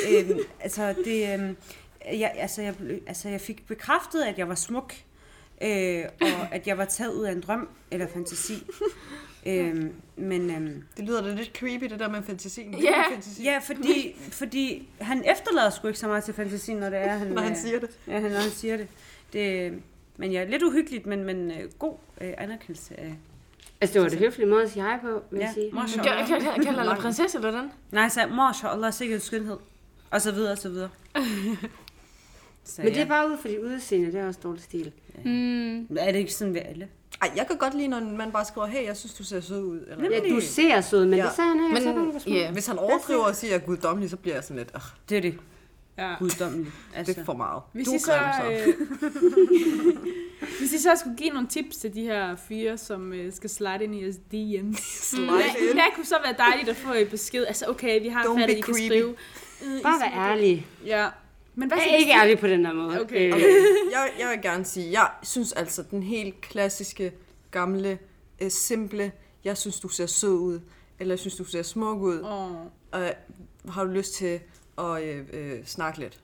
[0.08, 2.74] Øh, altså, det, øh, jeg, altså, jeg,
[3.06, 4.94] altså, jeg fik bekræftet, at jeg var smuk,
[5.62, 8.66] øh, og at jeg var taget ud af en drøm eller fantasi.
[9.46, 9.84] Øh,
[10.16, 10.50] men...
[10.50, 12.72] Øh, Det lyder da lidt creepy, det der med fantasien.
[12.72, 12.90] Det Ja.
[13.00, 16.98] er fantasi, Ja, fordi, fordi han efterlader sgu ikke så meget til fantasien, når det
[16.98, 17.90] er, han, når han øh, siger det.
[18.08, 18.88] Ja, han- når han siger det.
[19.32, 19.72] det
[20.16, 23.14] men ja, lidt uhyggeligt, men, men øh, god øh, anerkendelse af...
[23.80, 25.70] Altså, det var det høflige måde at sige hej på, vil jeg Ja, sige.
[25.70, 26.26] Kan, mashallah.
[26.28, 27.70] kan, kan, kalder dig prinsesse, eller hvordan?
[27.92, 29.56] Nej, så mashallah, sikkert skønhed.
[30.10, 30.88] Og så videre, og så videre.
[32.64, 33.08] Så, Men det er ja.
[33.08, 34.92] bare ud for de udseende, det er også dårlig stil.
[35.24, 36.88] mm, Er det ikke sådan ved alle?
[37.22, 39.40] Ej, jeg kan godt lide, når en mand bare skriver, hey, jeg synes, du ser
[39.40, 39.80] sød ud.
[39.90, 41.24] Eller, Ja, du ser sød, men Ja.
[41.24, 41.74] det sagde han ikke.
[41.74, 42.50] Men, så det ja.
[42.52, 44.82] Hvis han overdriver og siger, at jeg er guddommelig, så bliver jeg sådan lidt, Ugh,
[45.08, 45.38] Det er det.
[45.98, 46.14] Ja.
[46.18, 46.70] Guddommeligt.
[46.94, 47.12] Altså.
[47.12, 47.62] det er for meget.
[47.72, 49.06] Hvis du I, er så, grim, så.
[49.06, 49.96] øh,
[50.58, 53.78] hvis I så skulle give nogle tips til de her fyre, som øh, skal slide
[53.84, 55.04] ind i jeres DM's.
[55.04, 55.26] Slide
[55.68, 55.72] in.
[55.72, 57.44] Hvad kunne så være dejligt at få i besked?
[57.46, 58.86] Altså, okay, vi har Don't fattet, be I kan creepy.
[58.86, 59.14] skrive.
[59.64, 60.66] Øh, Bare vær ærlig.
[60.86, 61.08] Ja.
[61.58, 63.00] Men hvad Jeg er ikke de- ærlig på den der måde.
[63.00, 63.28] Okay.
[63.28, 63.44] Øh, Okay.
[63.92, 67.12] Jeg, jeg vil gerne sige, jeg synes altså, den helt klassiske,
[67.50, 67.98] gamle,
[68.42, 69.12] øh, simple,
[69.44, 70.60] jeg synes, du ser sød ud,
[70.98, 72.52] eller jeg synes, du ser smuk ud, Åh.
[72.92, 73.14] og
[73.68, 74.40] har du lyst til
[74.78, 76.20] at øh, øh, snakke lidt?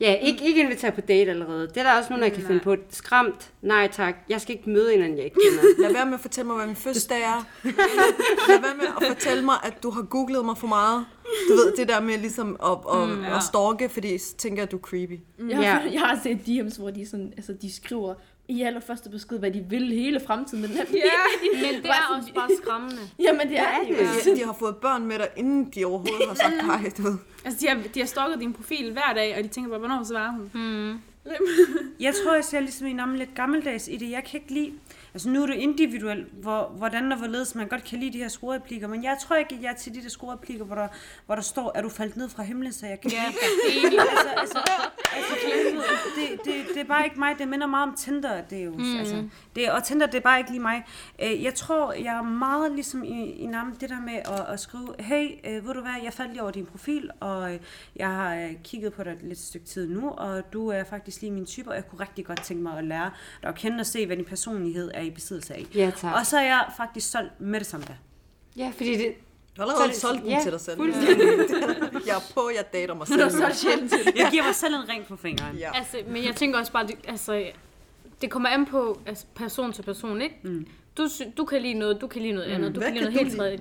[0.00, 1.68] Ja, ikke, ikke invitere på date allerede.
[1.68, 2.76] Det er der også nogen, der kan finde på.
[2.90, 3.52] Skræmt.
[3.62, 4.14] Nej tak.
[4.28, 5.64] Jeg skal ikke møde en, anden, jeg ikke kender.
[5.82, 7.44] Lad være med at fortælle mig, hvad min fødselsdag er.
[8.48, 11.06] Lad være med at fortælle mig, at du har googlet mig for meget.
[11.48, 12.70] Du ved, det der med ligesom at,
[13.02, 13.36] at, mm, ja.
[13.36, 15.18] at stalke, fordi så tænker jeg, at du er creepy.
[15.48, 15.90] Jeg har, Ja.
[15.92, 18.14] jeg har set DM's, hvor de, sådan, altså, de skriver
[18.48, 21.02] i allerførste besked, hvad de vil hele fremtiden med den her bil.
[21.54, 23.02] Men det er også bare skræmmende.
[23.26, 24.30] Jamen, det er det jo.
[24.30, 24.34] Ja.
[24.34, 27.16] De har fået børn med dig, inden de overhovedet har sagt hej, du ved.
[27.44, 30.04] Altså, de har, de har stalket din profil hver dag, og de tænker bare, hvornår
[30.04, 30.50] svarer hun?
[30.54, 31.00] Mm.
[32.00, 34.10] Jeg tror, jeg ser ligesom en lidt gammeldags i det.
[34.10, 34.72] Jeg kan ikke lide...
[35.16, 38.28] Altså nu er det individuelt, hvor, hvordan og hvorledes man godt kan lide de her
[38.28, 40.88] scorereplikker, men jeg tror ikke, at jeg er til de der scorereplikker, hvor der,
[41.26, 43.24] hvor der står, er du faldt ned fra himlen, så jeg kan Ja,
[43.68, 43.98] lide enig.
[44.00, 44.58] altså, altså,
[45.16, 45.34] altså,
[46.16, 47.34] det, det, det er bare ikke mig.
[47.38, 48.40] Det minder meget om Tinder.
[48.50, 48.98] Det er jo, mm.
[48.98, 49.24] altså,
[49.56, 50.84] det, og Tinder, det er bare ikke lige mig.
[51.22, 54.60] Øh, Jeg tror, jeg er meget ligesom i, i navn det der med at, at
[54.60, 57.60] skrive, hey, øh, ved du hvad, jeg faldt lige over din profil, og øh,
[57.96, 61.30] jeg har kigget på dig et lidt stykke tid nu, og du er faktisk lige
[61.30, 63.10] min type, og jeg kunne rigtig godt tænke mig at lære
[63.42, 65.66] dig at kende og se, hvad din personlighed er i besiddelse af.
[65.74, 66.14] Ja, tak.
[66.14, 67.94] Og så er jeg faktisk solgt med det samme der.
[68.56, 69.14] Ja, fordi det...
[69.56, 70.76] Du har allerede solgt den ja, til dig selv.
[70.76, 71.26] fuldstændig.
[72.06, 73.20] jeg er på, jeg dater mig selv.
[74.16, 75.56] Jeg giver mig selv en ring på fingeren.
[75.56, 75.70] Ja.
[75.74, 77.50] Altså, men jeg tænker også bare, det, altså,
[78.20, 80.36] det kommer an på altså, person til person, ikke?
[80.42, 80.66] Mm.
[80.96, 83.20] Du, du kan lide noget, du kan lide noget andet, du Hvad kan lide noget
[83.20, 83.58] du helt tredje.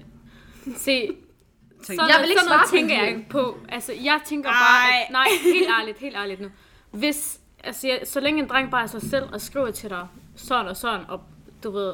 [0.77, 1.15] Se,
[1.83, 3.57] sådan, Jeg vil ikke sådan noget tænker jeg ikke på.
[3.69, 6.47] Altså, jeg tænker bare, at, nej, helt ærligt, helt ærligt nu.
[6.91, 10.07] Hvis, altså, jeg, så længe en dreng bare er sig selv og skriver til dig
[10.35, 11.21] sådan og sådan, og
[11.65, 11.93] du ved,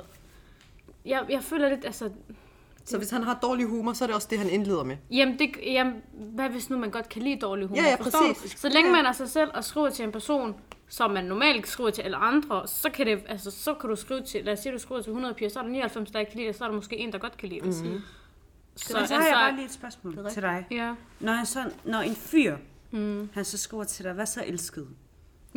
[1.06, 2.10] jeg, jeg føler lidt, altså,
[2.86, 4.98] Så hvis han har dårlig humor, så er det også det, han indleder med.
[5.12, 7.82] Jamen, det, jamen, hvad hvis nu man godt kan lide dårlig humor?
[7.82, 8.52] Ja, ja, forstår præcis.
[8.52, 8.58] Du?
[8.58, 10.56] Så længe man er sig selv og skriver til en person,
[10.88, 14.22] som man normalt skriver til alle andre, så kan, det, altså, så kan du skrive
[14.22, 16.32] til, lad os sige, du skriver til 100 piger, så er der 99, der ikke
[16.32, 17.84] kan lide det, så er der måske en, der godt kan lide det.
[17.84, 18.02] Mm-hmm.
[18.76, 20.66] Så, Så, så har jeg bare lige et spørgsmål til dig.
[20.72, 22.58] Ja, Når, han så, når en fyr,
[22.92, 23.30] mm.
[23.34, 24.88] han så skriver til dig, hvad så elsket?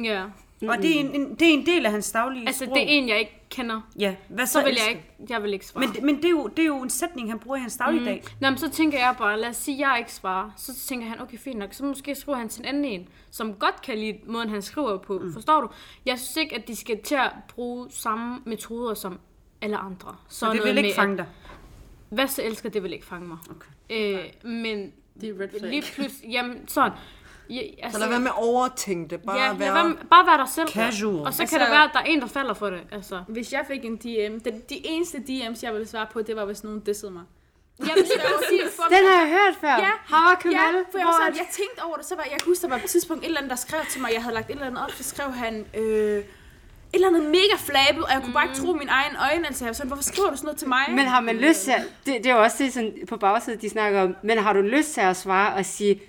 [0.05, 0.25] ja.
[0.65, 0.69] Mm.
[0.71, 2.77] Og det er, en, en, det er en del af hans daglige Altså, sprog.
[2.77, 3.81] det er en, jeg ikke kender.
[3.99, 5.87] Ja, hvad så, Så vil jeg ikke, jeg vil ikke svare.
[5.95, 8.23] Men, men det, er jo, det er jo en sætning, han bruger i hans dagligdag.
[8.25, 8.31] Mm.
[8.41, 10.51] Nå, men så tænker jeg bare, lad os sige, at jeg ikke svarer.
[10.57, 11.73] Så tænker han, okay, fint nok.
[11.75, 14.99] Så måske skriver han til en anden en, som godt kan lide måden, han skriver
[14.99, 15.19] på.
[15.19, 15.33] Mm.
[15.33, 15.69] Forstår du?
[16.07, 19.19] Jeg synes ikke, at de skal til at bruge samme metoder som
[19.61, 20.17] alle andre.
[20.29, 21.27] Så det vil ikke med, fange dig.
[22.09, 23.39] Hvad så elsker, det vil ikke fange mig.
[23.51, 24.15] Okay.
[24.15, 25.71] Øh, men Det er red flag.
[25.71, 26.93] lige pludselig, jamen sådan.
[27.51, 29.23] Ja, altså, Så lad være med at overtænke det.
[29.23, 29.59] Bare ja, være...
[29.59, 30.69] lad være, med- bare være dig selv.
[30.69, 31.27] Casual.
[31.27, 32.81] Og så Altså- kan det være, at der er en, der falder for det.
[32.93, 33.23] Altså.
[33.29, 36.45] Hvis jeg fik en DM, den, de eneste DM's, jeg ville svare på, det var,
[36.45, 37.23] hvis nogen dissede mig.
[37.81, 38.81] Jamen, lige præcis.
[38.89, 39.69] Den har jeg hørt før.
[39.87, 40.57] Ja, Havrekanal.
[40.57, 42.69] Ja, for jeg, var sådan, jeg tænkte over det, så var jeg kunne huske, der
[42.69, 44.53] var på et tidspunkt et eller andet, der skrev til mig, jeg havde lagt et
[44.55, 46.25] eller andet op, så skrev han, øh, et
[46.93, 49.69] eller andet mega flabet, og jeg kunne bare ikke tro mine egne øjne, altså jeg
[49.69, 50.85] var sådan, hvorfor skriver du sådan noget til mig?
[50.91, 53.61] Men har man lyst til at, det, det er jo også det, sådan, på bagsiden,
[53.61, 56.01] de snakker om, men har du lyst til at svare og sige,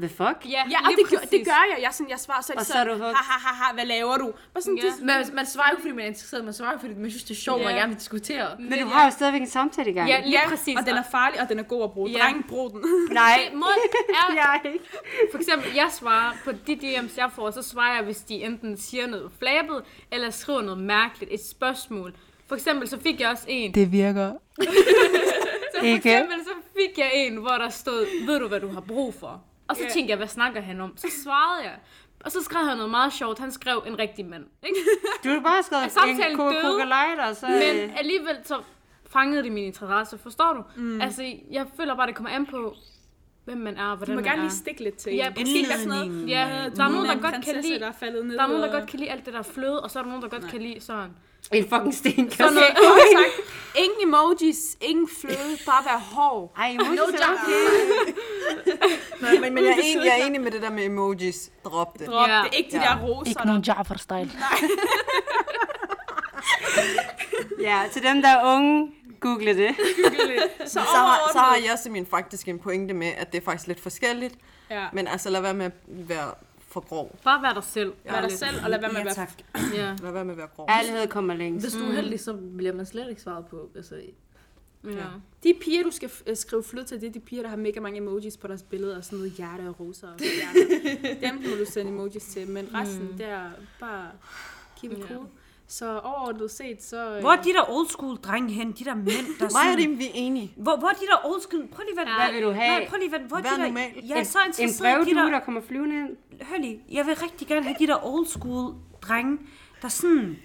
[0.00, 0.38] hvad fuck?
[0.54, 1.78] Ja, Ja, og lige det, gør, det gør jeg.
[1.84, 4.16] Jeg, sådan, jeg svarer, er de Og så sådan, ha, ha, ha, ha, hvad laver
[4.16, 4.28] du?
[4.54, 4.84] Bare sådan, Ja.
[4.84, 5.04] ja.
[5.04, 7.34] Man, man svarer jo ikke, fordi man er interesseret, man svarer, fordi man synes, det
[7.36, 7.64] er sjovt, Ja.
[7.66, 8.48] man gerne vil diskutere.
[8.58, 10.08] Men du har jo stadigvæk en samtale i gang.
[10.08, 10.76] Ja, lige ja, præcis.
[10.78, 12.10] og den er farlig, og den er god at bruge.
[12.10, 12.18] Ja.
[12.18, 12.80] Dreng, brug den.
[13.22, 14.84] Nej, Det- Måden er, jeg ikke.
[15.30, 18.76] For eksempel, jeg svarer på de DM's, jeg får, så svarer jeg, hvis de enten
[18.78, 19.82] siger noget flabet,
[20.12, 22.14] eller skriver noget mærkeligt, et spørgsmål.
[22.48, 24.32] For eksempel, så fik jeg også en, Det virker.
[24.58, 24.66] så
[25.78, 25.96] for Ikke?
[25.96, 29.42] eksempel, så fik jeg en, hvor der stod, ved du, hvad du har brug for?
[29.70, 29.88] Og så Ja.
[29.88, 30.96] tænkte jeg, hvad snakker han om?
[30.96, 31.76] Så svarede jeg.
[32.24, 33.38] Og så skrev han noget meget sjovt.
[33.38, 34.44] Han skrev en rigtig mand.
[34.62, 34.76] Ikke?
[35.24, 37.46] Du har bare skrevet en kokolejder, så...
[37.48, 38.62] Men øh, alligevel så
[39.10, 40.62] fangede det min interesse, forstår du?
[40.80, 41.00] Mm.
[41.00, 42.74] Altså, jeg føler bare, det kommer an på,
[43.44, 44.42] hvem man er og Du hvordan må man gerne er.
[44.46, 45.14] lige stikke lidt til.
[45.14, 45.68] Ja, præcis.
[45.68, 46.28] Der er sådan noget.
[46.28, 48.36] Ja, der er nogen, der godt kan lide der er faldet ned.
[48.36, 50.08] Der er nogen, der godt kan lide alt det der fløde, og så er der
[50.10, 51.10] nogen, der godt kan lide sådan.
[51.52, 52.30] En fucking sten.
[52.30, 52.66] Sådan noget.
[53.76, 56.52] Ingen emojis, ingen fløde, bare være hård.
[56.56, 57.52] Ej, emoji no er okay.
[59.22, 61.50] Nej, men, men jeg, er enig, jeg er enig med det der med emojis.
[61.64, 62.06] Drop det.
[62.06, 62.28] Drop.
[62.28, 62.34] Ja.
[62.44, 62.82] Det er ikke de Ja.
[62.82, 63.32] der roser.
[63.32, 64.30] der- Jafar-style.
[67.60, 69.74] Ja, til dem, der er unge, google det.
[70.66, 73.80] Så Så har, så har simpelthen faktisk en pointe med, at det er faktisk lidt
[73.80, 74.34] forskelligt.
[74.70, 74.86] Ja.
[74.92, 76.30] Men altså, lad være med at være
[76.68, 77.18] for grov.
[77.24, 77.92] Bare vær dig selv.
[78.04, 79.26] Vær dig selv, og lad være med at Ja, være...
[79.54, 79.72] tak.
[79.80, 79.96] Ja.
[80.02, 80.68] Lad være med at være grov.
[80.70, 81.66] Ærlighed kommer længst.
[81.66, 83.70] Hvis du er heldig, så bliver man slet ikke svaret på.
[83.76, 83.94] Altså,
[84.84, 84.90] ja.
[85.44, 87.56] De piger, du skal f- øh, skrive fløde til, det er de piger, der har
[87.56, 91.20] mega mange emojis på deres billeder, og sådan noget hjerte og roser og hjerter.
[91.28, 93.16] Dem må du sende emojis til, men resten, mm.
[93.18, 94.06] det er bare
[94.80, 95.04] keep it Ja.
[95.14, 95.26] cool.
[95.72, 97.14] Så overordnet set, så...
[97.14, 98.72] øh, Hvor er de der old school drenge hen?
[98.72, 99.06] De der mænd,
[99.38, 99.72] der Mig sådan...
[99.72, 100.52] og dem, vi er enige.
[100.56, 101.68] Hvor, hvor er de der old school...
[101.72, 102.08] Prøv lige vent.
[102.08, 102.78] Hvad vil du have?
[102.78, 103.22] Nej, prøv lige vent.
[103.28, 103.66] Hvor er Vær de der...
[103.66, 103.90] normal.
[104.08, 105.30] Jeg er så En interesseret i de brevdue, der...
[105.38, 106.16] der kommer flyvende ind.
[106.42, 109.38] Hør lige, jeg vil rigtig gerne have de der old school drenge,
[109.82, 110.36] der sådan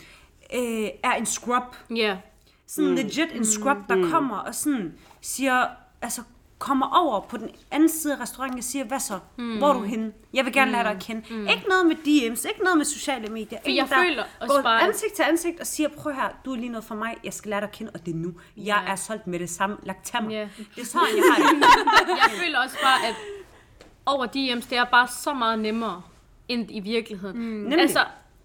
[0.55, 1.75] øh, er en scrub.
[1.95, 2.17] Ja.
[2.67, 2.95] Sådan mm.
[2.95, 4.11] legit en scrub, der mm.
[4.11, 5.65] kommer og sådan siger,
[6.01, 6.21] altså,
[6.59, 9.19] kommer over på den anden side af restauranten og siger, hvad så?
[9.37, 9.57] Mm.
[9.57, 10.11] Hvor er du henne?
[10.33, 11.21] Jeg vil gerne lære dig at kende.
[11.33, 11.47] Mm.
[11.47, 13.59] Ikke noget med DM's, ikke noget med sociale medier.
[13.63, 16.29] For jeg der føler også går bare, at- ansigt til ansigt og siger, prøv her,
[16.45, 18.17] du er lige noget for mig, jeg skal lære dig at kende, og det er
[18.17, 18.33] nu.
[18.57, 18.91] Jeg Ja.
[18.91, 19.77] er solgt med det samme.
[19.83, 20.31] Lagt til mig.
[20.31, 20.47] Ja.
[20.75, 21.59] Det er sådan, jeg har det.
[22.23, 23.15] Jeg føler også bare, at
[24.05, 26.01] over DM's, det er bare så meget nemmere
[26.47, 27.37] end i virkeligheden.
[27.39, 27.43] Mm.
[27.45, 27.79] Nemlig.
[27.79, 27.99] Altså,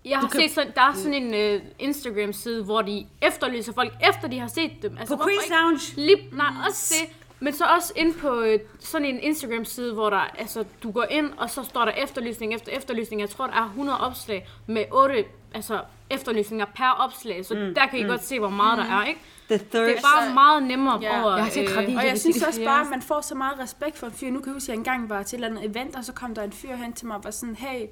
[0.05, 4.29] jeg har set sådan, der er sådan en uh, Instagram-side, hvor de efterlyser folk, efter
[4.29, 4.99] de har set dem.
[4.99, 5.81] Altså, På Queen's Lounge.
[5.97, 7.17] Lige, nej, også det.
[7.41, 11.31] Men så også ind på øh, sådan en Instagram-side, hvor der, altså, du går ind,
[11.37, 13.21] og så står der efterlysning efter efterlysning.
[13.21, 15.25] Jeg tror, der er 100 opslag med 8
[15.55, 15.81] altså,
[16.11, 17.47] efterlysninger per opslag.
[17.47, 18.09] Så mm, der kan I mm.
[18.09, 18.85] godt se, hvor meget mm.
[18.85, 19.21] der er, ikke?
[19.49, 20.05] The Det thirst.
[20.05, 21.23] er bare meget nemmere Ja.
[21.23, 21.35] over...
[21.35, 21.97] Jeg har set gravid.
[21.97, 24.31] Og Jeg synes sige- også bare, at man får så meget respekt for en fyr.
[24.31, 26.13] Nu kan jeg huske, at jeg engang var til et eller andet event, og så
[26.13, 27.87] kom der en fyr hen til mig og var sådan, hey,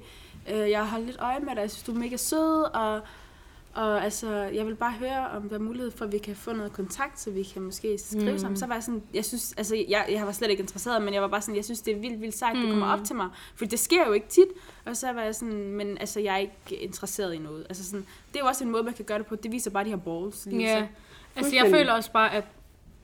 [0.53, 3.01] øh, jeg har lidt øje med dig, jeg synes, du er mega sød, og,
[3.73, 6.53] og altså, jeg vil bare høre, om der er mulighed for, at vi kan få
[6.53, 8.37] noget kontakt, så vi kan måske skrive mm.
[8.37, 8.57] sammen.
[8.57, 11.21] Så var jeg sådan, jeg synes, altså, jeg, jeg var slet ikke interesseret, men jeg
[11.21, 12.61] var bare sådan, jeg synes, det er vildt, vildt sejt, mm.
[12.61, 13.29] du kommer op til mig.
[13.55, 14.47] For det sker jo ikke tit.
[14.85, 17.65] Og så var jeg sådan, men altså, jeg er ikke interesseret i noget.
[17.69, 19.35] Altså sådan, det er jo også en måde, man kan gøre det på.
[19.35, 20.47] Det viser bare de her balls.
[20.51, 20.87] Ja, så.
[21.35, 22.43] altså jeg føler også bare, at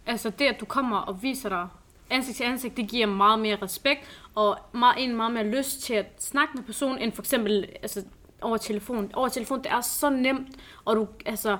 [0.06, 1.68] altså det, at du kommer og viser dig
[2.10, 4.02] ansigt til ansigt, det giver meget mere respekt,
[4.36, 8.04] og meget, en meget mere lyst til at snakke med personen, end for eksempel altså,
[8.46, 9.12] over telefon.
[9.14, 10.48] Over telefon, det er så nemt,
[10.86, 11.58] og du, altså,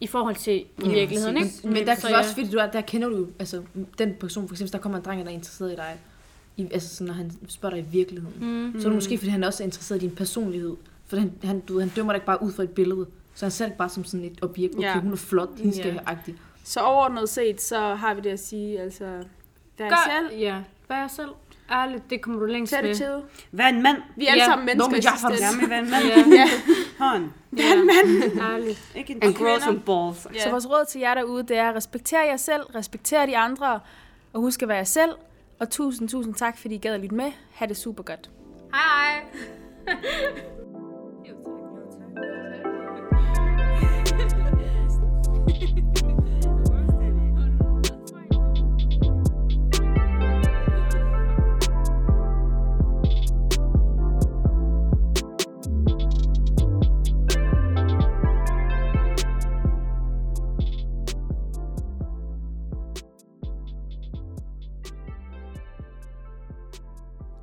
[0.00, 1.50] i forhold til i virkeligheden, ikke?
[1.64, 2.18] Men, men der kan ja.
[2.18, 3.62] også, fordi du er, der kender du altså
[3.98, 5.96] den person, for eksempel, der kommer en dreng, der er interesseret i dig,
[6.56, 8.80] i, altså sådan, når han spørger dig i virkeligheden, mm.
[8.80, 10.76] så er det måske, fordi han også er interesseret i din personlighed.
[11.06, 13.50] For han, han, du, han dømmer dig ikke bare ud fra et billede, så han
[13.50, 14.74] ser ikke bare som sådan et objekt.
[14.74, 15.00] Okay, Ja.
[15.00, 16.00] hun er flot, hende skal Ja.
[16.06, 16.34] agtig.
[16.64, 19.04] Så overordnet set, så har vi det at sige, altså,
[19.78, 21.28] vær Gør, selv, Ja, vær selv.
[21.70, 23.22] Ærligt, det kommer du længst tag det med.
[23.52, 23.96] Vær en mand.
[24.16, 24.48] Vi er alle Ja.
[24.48, 25.30] sammen mennesker Nå, men jeg har.
[25.30, 26.32] Gerne være en mand.
[26.34, 26.48] Ja,
[27.04, 27.24] Hånd.
[27.58, 28.40] er en mand.
[28.52, 28.92] ærligt.
[28.94, 30.42] Ikke en And grow some balls.
[30.42, 33.80] Så vores råd til jer derude, det er at respektere jer selv, respektere de andre,
[34.32, 35.10] og husk at være jer selv.
[35.60, 37.32] Og tusind, tusind tak, fordi I gad at lytte med.
[37.54, 38.30] Ha' det super godt.
[38.74, 39.22] Hej
[39.86, 39.96] hej.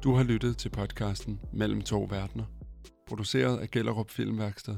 [0.04, 2.46] Du har lyttet til podcasten Mellem to verdener,
[3.08, 4.78] produceret af Gellerup Filmværksted.